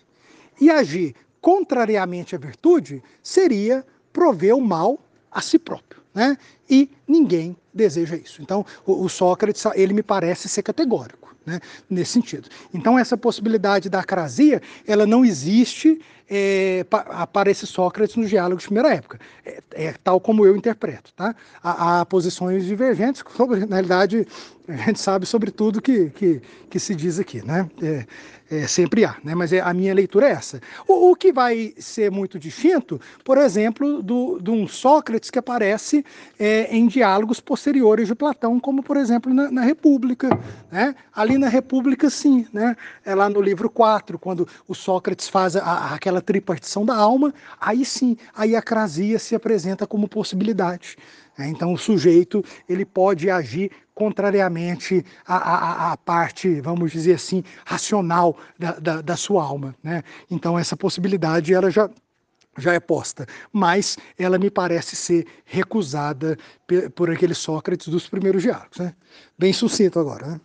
[0.60, 3.82] E agir contrariamente à virtude seria
[4.12, 4.98] prover o mal
[5.30, 6.01] a si próprio.
[6.14, 6.36] Né?
[6.68, 8.42] E ninguém deseja isso.
[8.42, 11.22] Então, o, o Sócrates, ele me parece ser categórico.
[11.44, 11.58] Né,
[11.90, 12.48] nesse sentido.
[12.72, 16.00] Então, essa possibilidade da acrasia, ela não existe
[16.30, 16.86] é,
[17.32, 19.18] para esse Sócrates nos diálogos de primeira época.
[19.44, 21.12] É, é, tal como eu interpreto.
[21.14, 21.34] Tá?
[21.62, 24.26] Há, há, posições divergentes, sobre, na realidade,
[24.68, 26.40] a gente sabe sobre tudo que, que,
[26.70, 27.44] que se diz aqui.
[27.44, 27.68] Né?
[27.82, 28.06] É,
[28.50, 29.34] é, sempre há, né?
[29.34, 30.60] mas é, a minha leitura é essa.
[30.86, 36.04] O, o, que vai ser muito distinto, por exemplo, do, de um Sócrates que aparece
[36.38, 40.28] é, em diálogos posteriores de Platão, como por exemplo na, na, República.
[40.70, 40.94] Né?
[41.14, 42.76] Ali na República, sim, né?
[43.04, 47.84] é lá no livro 4, quando o Sócrates faz a, aquela tripartição da alma, aí
[47.84, 50.96] sim, aí a crasia se apresenta como possibilidade.
[51.38, 57.44] É, então o sujeito ele pode agir contrariamente à, à, à, parte, vamos dizer assim,
[57.64, 59.74] racional da, da, da sua alma.
[59.82, 60.02] Né?
[60.30, 61.90] Então essa possibilidade ela já,
[62.56, 66.38] já é posta, mas ela me parece ser recusada
[66.94, 68.78] por aquele Sócrates dos primeiros diálogos.
[68.78, 68.94] Né?
[69.38, 70.26] Bem sucinto agora.
[70.26, 70.40] Né?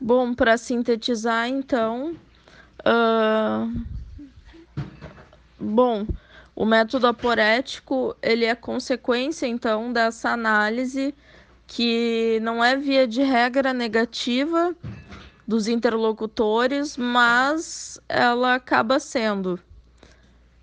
[0.00, 2.16] Bom, para sintetizar, então,
[2.84, 3.72] uh...
[5.60, 6.04] bom,
[6.54, 11.14] o método aporético, ele é consequência, então, dessa análise
[11.66, 14.76] que não é via de regra negativa
[15.48, 19.58] dos interlocutores, mas ela acaba sendo.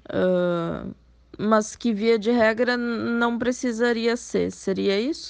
[0.08, 0.94] Uh,
[1.38, 4.52] mas que via de regra não precisaria ser.
[4.52, 5.30] Seria isso?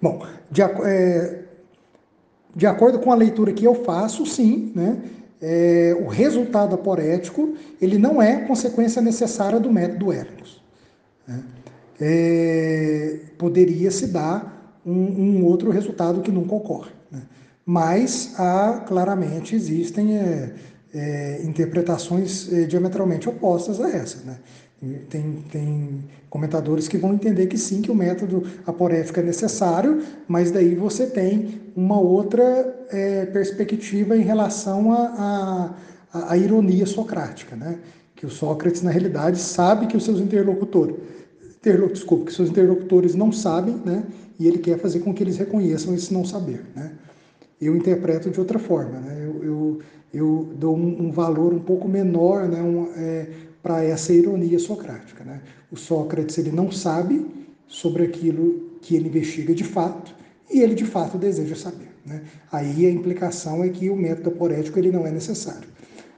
[0.00, 1.44] Bom, de, é,
[2.54, 5.02] de acordo com a leitura que eu faço, sim, né?
[5.40, 10.62] É, o resultado aporético ele não é consequência necessária do método Ehrenhus.
[11.26, 11.42] Né?
[12.00, 16.90] É, poderia se dar um, um, outro resultado que nunca ocorre.
[17.10, 17.22] Né?
[17.64, 20.54] Mas há, claramente existem é,
[20.94, 24.24] é interpretações é, diametralmente opostas a essa.
[24.24, 24.36] Né?
[25.08, 30.50] Tem, tem comentadores que vão entender que sim, que o método aporético é necessário, mas
[30.50, 35.74] daí você tem uma outra é, perspectiva em relação à
[36.12, 37.78] a, a, a, ironia socrática, né?
[38.14, 40.96] que o Sócrates, na realidade, sabe que os seus interlocutores,
[41.92, 44.04] desculpa, que seus interlocutores não sabem, né?
[44.38, 46.64] e ele quer fazer com que eles reconheçam esse não saber.
[46.74, 46.92] Né?
[47.60, 49.24] Eu interpreto de outra forma, né?
[49.24, 49.78] eu, eu,
[50.12, 52.62] eu dou um, um valor um pouco menor, né?
[52.62, 53.26] Um, é,
[53.66, 55.24] para essa ironia socrática.
[55.24, 55.40] Né?
[55.72, 57.26] O Sócrates ele não sabe
[57.66, 60.14] sobre aquilo que ele investiga de fato
[60.48, 61.88] e ele de fato deseja saber.
[62.04, 62.22] Né?
[62.52, 65.66] Aí a implicação é que o método aporético ele não é necessário.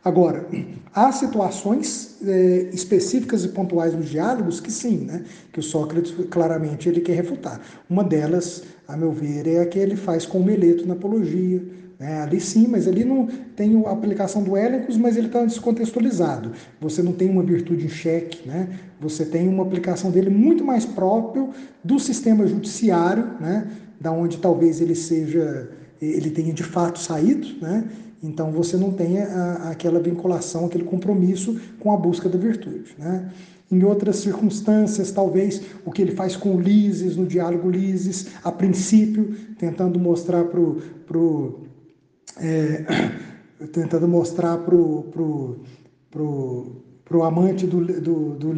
[0.05, 0.47] Agora,
[0.95, 5.25] há situações é, específicas e pontuais nos diálogos que sim, né?
[5.51, 7.63] que o Sócrates claramente ele quer refutar.
[7.89, 11.63] Uma delas, a meu ver, é a que ele faz com o Meleto na Apologia,
[11.99, 12.21] né?
[12.23, 16.53] Ali sim, mas ali não tem a aplicação do Élicos, mas ele está descontextualizado.
[16.81, 18.69] Você não tem uma virtude em xeque, né?
[19.01, 21.51] você tem uma aplicação dele muito mais próprio
[21.83, 23.69] do sistema judiciário, né?
[24.01, 25.71] da onde talvez ele seja,
[26.01, 27.85] ele tenha de fato saído, né?
[28.23, 32.95] então você não tem a, aquela vinculação, aquele compromisso com a busca da virtude.
[32.97, 33.29] Né?
[33.71, 38.51] Em outras circunstâncias, talvez o que ele faz com o Lises, no diálogo Lises, a
[38.51, 41.68] princípio, tentando mostrar para o.
[42.39, 45.61] Pro, é, tentando mostrar para o pro,
[46.11, 48.55] pro, pro amante do, do, do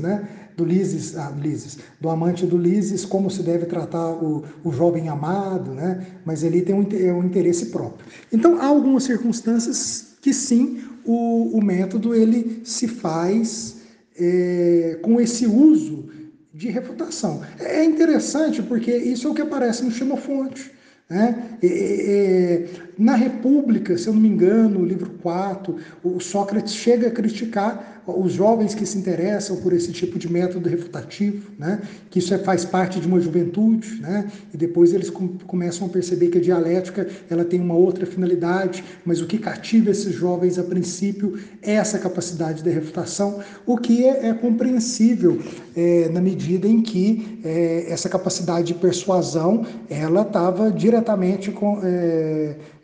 [0.00, 0.28] né?
[0.56, 5.08] do Lises, ah, Lises, do amante do Lises, como se deve tratar o, o jovem
[5.08, 6.06] amado, né?
[6.24, 8.06] mas ele tem um, um interesse próprio.
[8.30, 13.78] Então, há algumas circunstâncias que sim, o, o método ele se faz
[14.18, 16.10] é, com esse uso
[16.52, 17.40] de refutação.
[17.58, 20.72] É interessante porque isso é o que aparece no Xenofonte.
[21.08, 21.58] Né?
[21.62, 22.68] É, é,
[23.00, 25.74] na República, se eu não me engano, o livro 4,
[26.04, 30.68] o Sócrates chega a criticar os jovens que se interessam por esse tipo de método
[30.68, 31.80] refutativo, né?
[32.08, 34.30] que isso é, faz parte de uma juventude, né?
[34.52, 38.84] e depois eles com, começam a perceber que a dialética ela tem uma outra finalidade,
[39.04, 44.04] mas o que cativa esses jovens a princípio é essa capacidade de refutação, o que
[44.04, 45.40] é, é compreensível
[45.76, 51.80] é, na medida em que é, essa capacidade de persuasão ela estava diretamente com,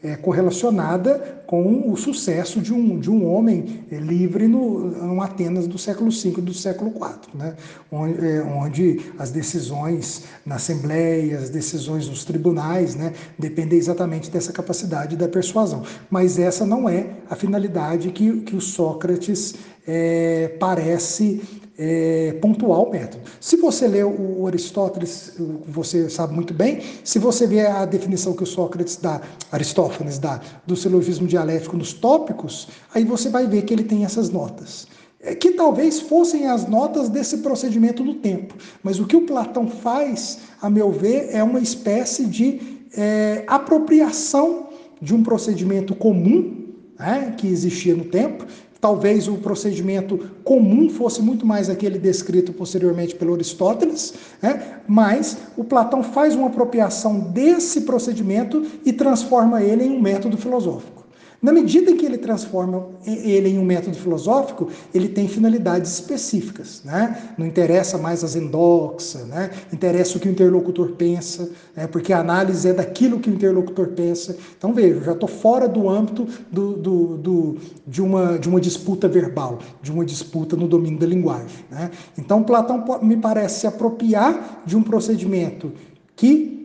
[0.06, 5.66] é, correlacionada com o sucesso de um, de um homem é, livre no, no Atenas
[5.66, 7.56] do século V e do século IV, né?
[7.90, 14.52] onde, é, onde as decisões na Assembleia, as decisões nos tribunais, né, dependem exatamente dessa
[14.52, 15.82] capacidade da persuasão.
[16.08, 19.54] Mas essa não é a finalidade que, que o Sócrates
[19.86, 21.42] é, parece
[21.78, 23.22] é, pontuar o método.
[23.40, 25.34] Se você lê o Aristóteles,
[25.66, 29.20] você sabe muito bem, se você vê a definição que o Sócrates dá,
[29.52, 34.30] Aristófanes dá, do silogismo dialético nos tópicos, aí você vai ver que ele tem essas
[34.30, 34.86] notas.
[35.20, 38.54] É, que talvez fossem as notas desse procedimento do tempo.
[38.82, 42.60] Mas o que o Platão faz, a meu ver, é uma espécie de
[42.96, 44.68] é, apropriação
[45.00, 46.66] de um procedimento comum
[46.98, 48.46] né, que existia no tempo
[48.86, 54.78] Talvez o procedimento comum fosse muito mais aquele descrito posteriormente pelo Aristóteles, né?
[54.86, 60.95] mas o Platão faz uma apropriação desse procedimento e transforma ele em um método filosófico.
[61.40, 66.82] Na medida em que ele transforma ele em um método filosófico, ele tem finalidades específicas.
[66.84, 67.34] Né?
[67.36, 69.50] Não interessa mais as endoxa, né?
[69.72, 71.86] interessa o que o interlocutor pensa, né?
[71.86, 74.36] porque a análise é daquilo que o interlocutor pensa.
[74.56, 77.56] Então, veja, já estou fora do âmbito do, do, do,
[77.86, 81.64] de, uma, de uma disputa verbal, de uma disputa no domínio da linguagem.
[81.70, 81.90] Né?
[82.16, 85.72] Então, Platão me parece se apropriar de um procedimento
[86.16, 86.55] que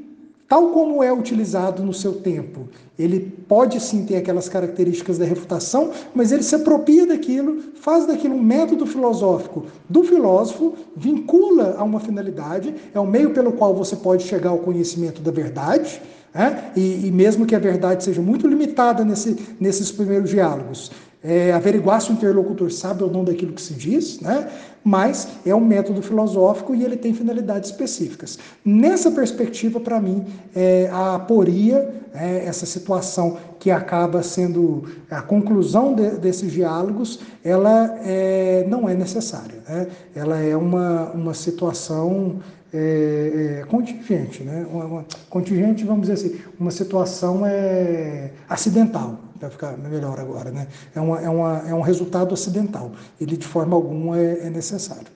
[0.52, 2.68] tal como é utilizado no seu tempo.
[3.00, 8.36] Ele pode sim ter aquelas características da refutação, mas ele se apropria daquilo, faz daquilo
[8.36, 13.96] um método filosófico do filósofo, vincula a uma finalidade, é o meio pelo qual você
[13.96, 16.02] pode chegar ao conhecimento da verdade.
[16.34, 16.72] É?
[16.78, 20.92] E, e, mesmo que a verdade seja muito limitada nesse, nesses primeiros diálogos,
[21.24, 24.50] é, averiguar se o interlocutor sabe ou não daquilo que se diz, né?
[24.84, 28.40] Mas é um método filosófico e ele tem finalidades específicas.
[28.66, 30.26] Nessa perspectiva, para mim,
[30.56, 38.00] é, a aporia, é, essa situação que acaba sendo a conclusão de, desses diálogos, ela
[38.04, 39.62] é, não é necessária.
[39.68, 39.88] Né?
[40.16, 42.40] Ela é uma, uma situação
[42.74, 44.66] é, é, contingente, né?
[44.72, 50.68] Uma, uma, contingente, vamos dizer assim, uma situação é, acidental vai ficar melhor agora, né?
[50.96, 52.92] É, uma, é, uma, é um resultado acidental.
[53.20, 55.08] Ele, de forma alguma, é, é necessário.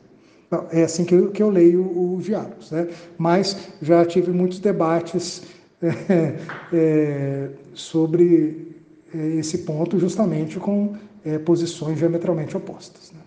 [0.71, 2.87] É assim que eu, que eu leio os diálogos, né?
[3.17, 5.43] Mas já tive muitos debates
[5.81, 6.35] é,
[6.73, 8.75] é, sobre
[9.13, 10.95] é, esse ponto, justamente com
[11.25, 13.19] é, posições diametralmente opostas, né?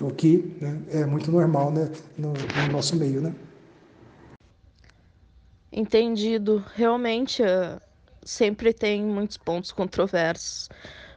[0.00, 1.88] O que né, é muito normal né,
[2.18, 3.32] no, no nosso meio, né?
[5.72, 6.64] Entendido.
[6.74, 7.42] Realmente,
[8.24, 10.68] sempre tem muitos pontos controversos.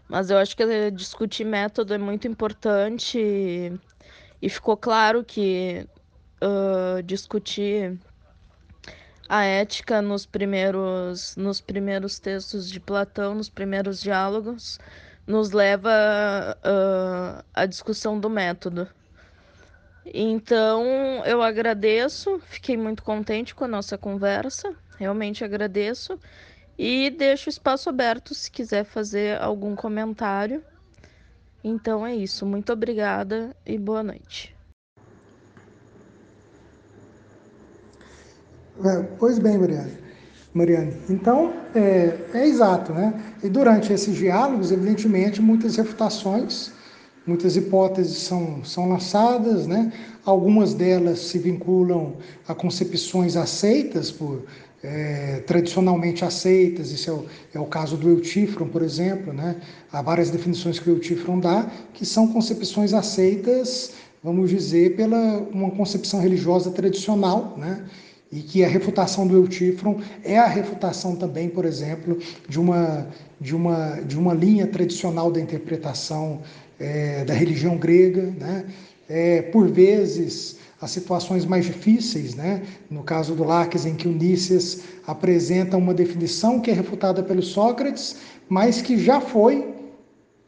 [0.07, 3.73] Mas eu acho que discutir método é muito importante e,
[4.41, 5.87] e ficou claro que
[6.41, 7.99] uh, discutir
[9.27, 14.79] a ética nos primeiros, nos primeiros textos de Platão, nos primeiros diálogos,
[15.25, 15.91] nos leva
[16.59, 18.87] uh, à discussão do método.
[20.05, 20.85] Então,
[21.25, 26.17] eu agradeço, fiquei muito contente com a nossa conversa, realmente agradeço.
[26.77, 30.63] E deixo o espaço aberto se quiser fazer algum comentário.
[31.63, 32.45] Então é isso.
[32.45, 34.55] Muito obrigada e boa noite.
[38.85, 39.97] É, pois bem, Mariane.
[40.53, 40.93] Mariane.
[41.09, 43.13] Então, é, é, exato, né?
[43.43, 46.71] E durante esses diálogos, evidentemente, muitas refutações,
[47.25, 49.91] muitas hipóteses são, são lançadas, né?
[50.23, 52.17] Algumas delas se vinculam
[52.47, 54.43] a concepções aceitas por
[54.83, 57.25] é, tradicionalmente aceitas, isso é o,
[57.55, 59.55] é o caso do Eutífron, por exemplo, né?
[59.91, 63.93] há várias definições que o Eutífron dá, que são concepções aceitas
[64.23, 67.85] vamos dizer, pela uma concepção religiosa tradicional, né?
[68.31, 72.17] e que a refutação do Eutífron é a refutação também, por exemplo,
[72.49, 73.07] de uma,
[73.39, 76.41] de uma, de uma linha tradicional da interpretação
[76.77, 78.65] é, da religião grega, né?
[79.09, 82.63] É, por vezes as situações mais difíceis, né?
[82.89, 87.41] no caso do Laques, em que o Nícias apresenta uma definição que é refutada pelo
[87.41, 88.17] Sócrates,
[88.47, 89.73] mas que já foi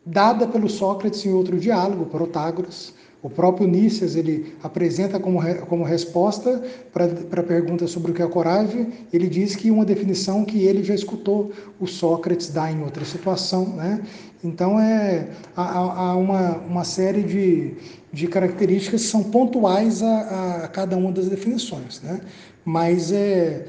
[0.05, 6.63] dada pelo Sócrates em outro diálogo, Protágoras, o próprio Nícias ele apresenta como, como resposta
[6.93, 10.83] para a pergunta sobre o que é coragem, ele diz que uma definição que ele
[10.83, 13.75] já escutou o Sócrates dar em outra situação.
[13.75, 14.01] Né?
[14.41, 17.73] Então é, há, há uma, uma série de,
[18.13, 22.01] de características que são pontuais a, a cada uma das definições.
[22.01, 22.21] Né?
[22.63, 23.65] Mas é,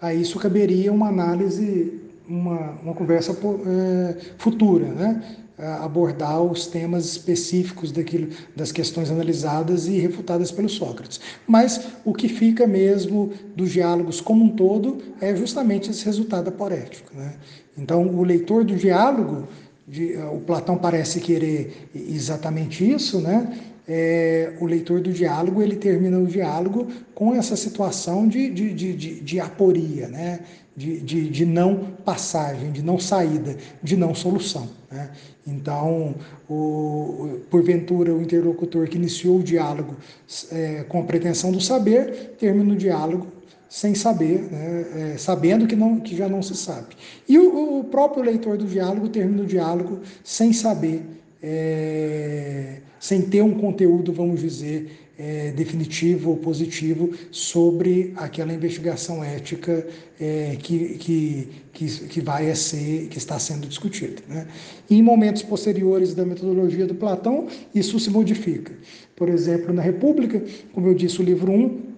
[0.00, 4.86] a isso caberia uma análise, uma, uma conversa é, futura.
[4.86, 5.43] Né?
[5.56, 11.20] Abordar os temas específicos daquilo, das questões analisadas e refutadas pelo Sócrates.
[11.46, 17.16] Mas o que fica mesmo dos diálogos como um todo é justamente esse resultado aporético.
[17.16, 17.34] Né?
[17.78, 19.46] Então, o leitor do diálogo,
[19.86, 23.60] de, o Platão parece querer exatamente isso, né?
[23.86, 28.92] É, o leitor do diálogo ele termina o diálogo com essa situação de, de, de,
[28.94, 30.40] de, de aporia, né?
[30.76, 34.68] De, de, de não passagem, de não saída, de não solução.
[34.90, 35.10] Né?
[35.46, 36.14] Então,
[36.48, 39.96] o, porventura, o interlocutor que iniciou o diálogo
[40.50, 43.26] é, com a pretensão do saber, termina o diálogo
[43.68, 45.12] sem saber, né?
[45.14, 46.96] é, sabendo que, não, que já não se sabe.
[47.28, 51.02] E o, o, próprio leitor do diálogo termina o diálogo sem saber,
[51.42, 59.86] é, sem ter um conteúdo, vamos dizer, é, definitivo ou positivo sobre aquela investigação ética
[60.20, 64.22] é, que, que, que, que, vai ser, que está sendo discutida.
[64.28, 64.46] Né?
[64.90, 68.72] em momentos posteriores da metodologia do Platão, isso se modifica.
[69.16, 70.42] Por exemplo, na República,
[70.72, 71.94] como eu disse, o livro 1,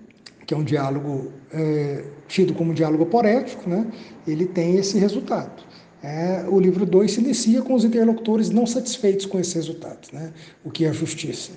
[0.46, 3.86] que é um diálogo é, tido como um diálogo poético, né?
[4.26, 5.64] ele tem esse resultado.
[6.02, 10.32] É, o livro 2 se inicia com os interlocutores não satisfeitos com esse resultado, né?
[10.64, 11.52] o que é a justiça.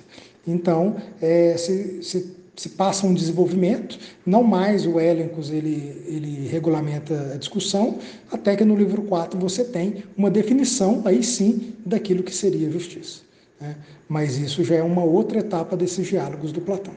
[0.46, 7.32] Então, é, se, se, se, passa um desenvolvimento, não mais o Elencos ele, ele regulamenta
[7.34, 7.98] a discussão,
[8.30, 13.20] até que no livro 4 você tem uma definição, aí sim, daquilo que seria justiça.
[13.60, 13.76] Né?
[14.08, 16.94] Mas isso já é uma outra etapa desses diálogos do Platão.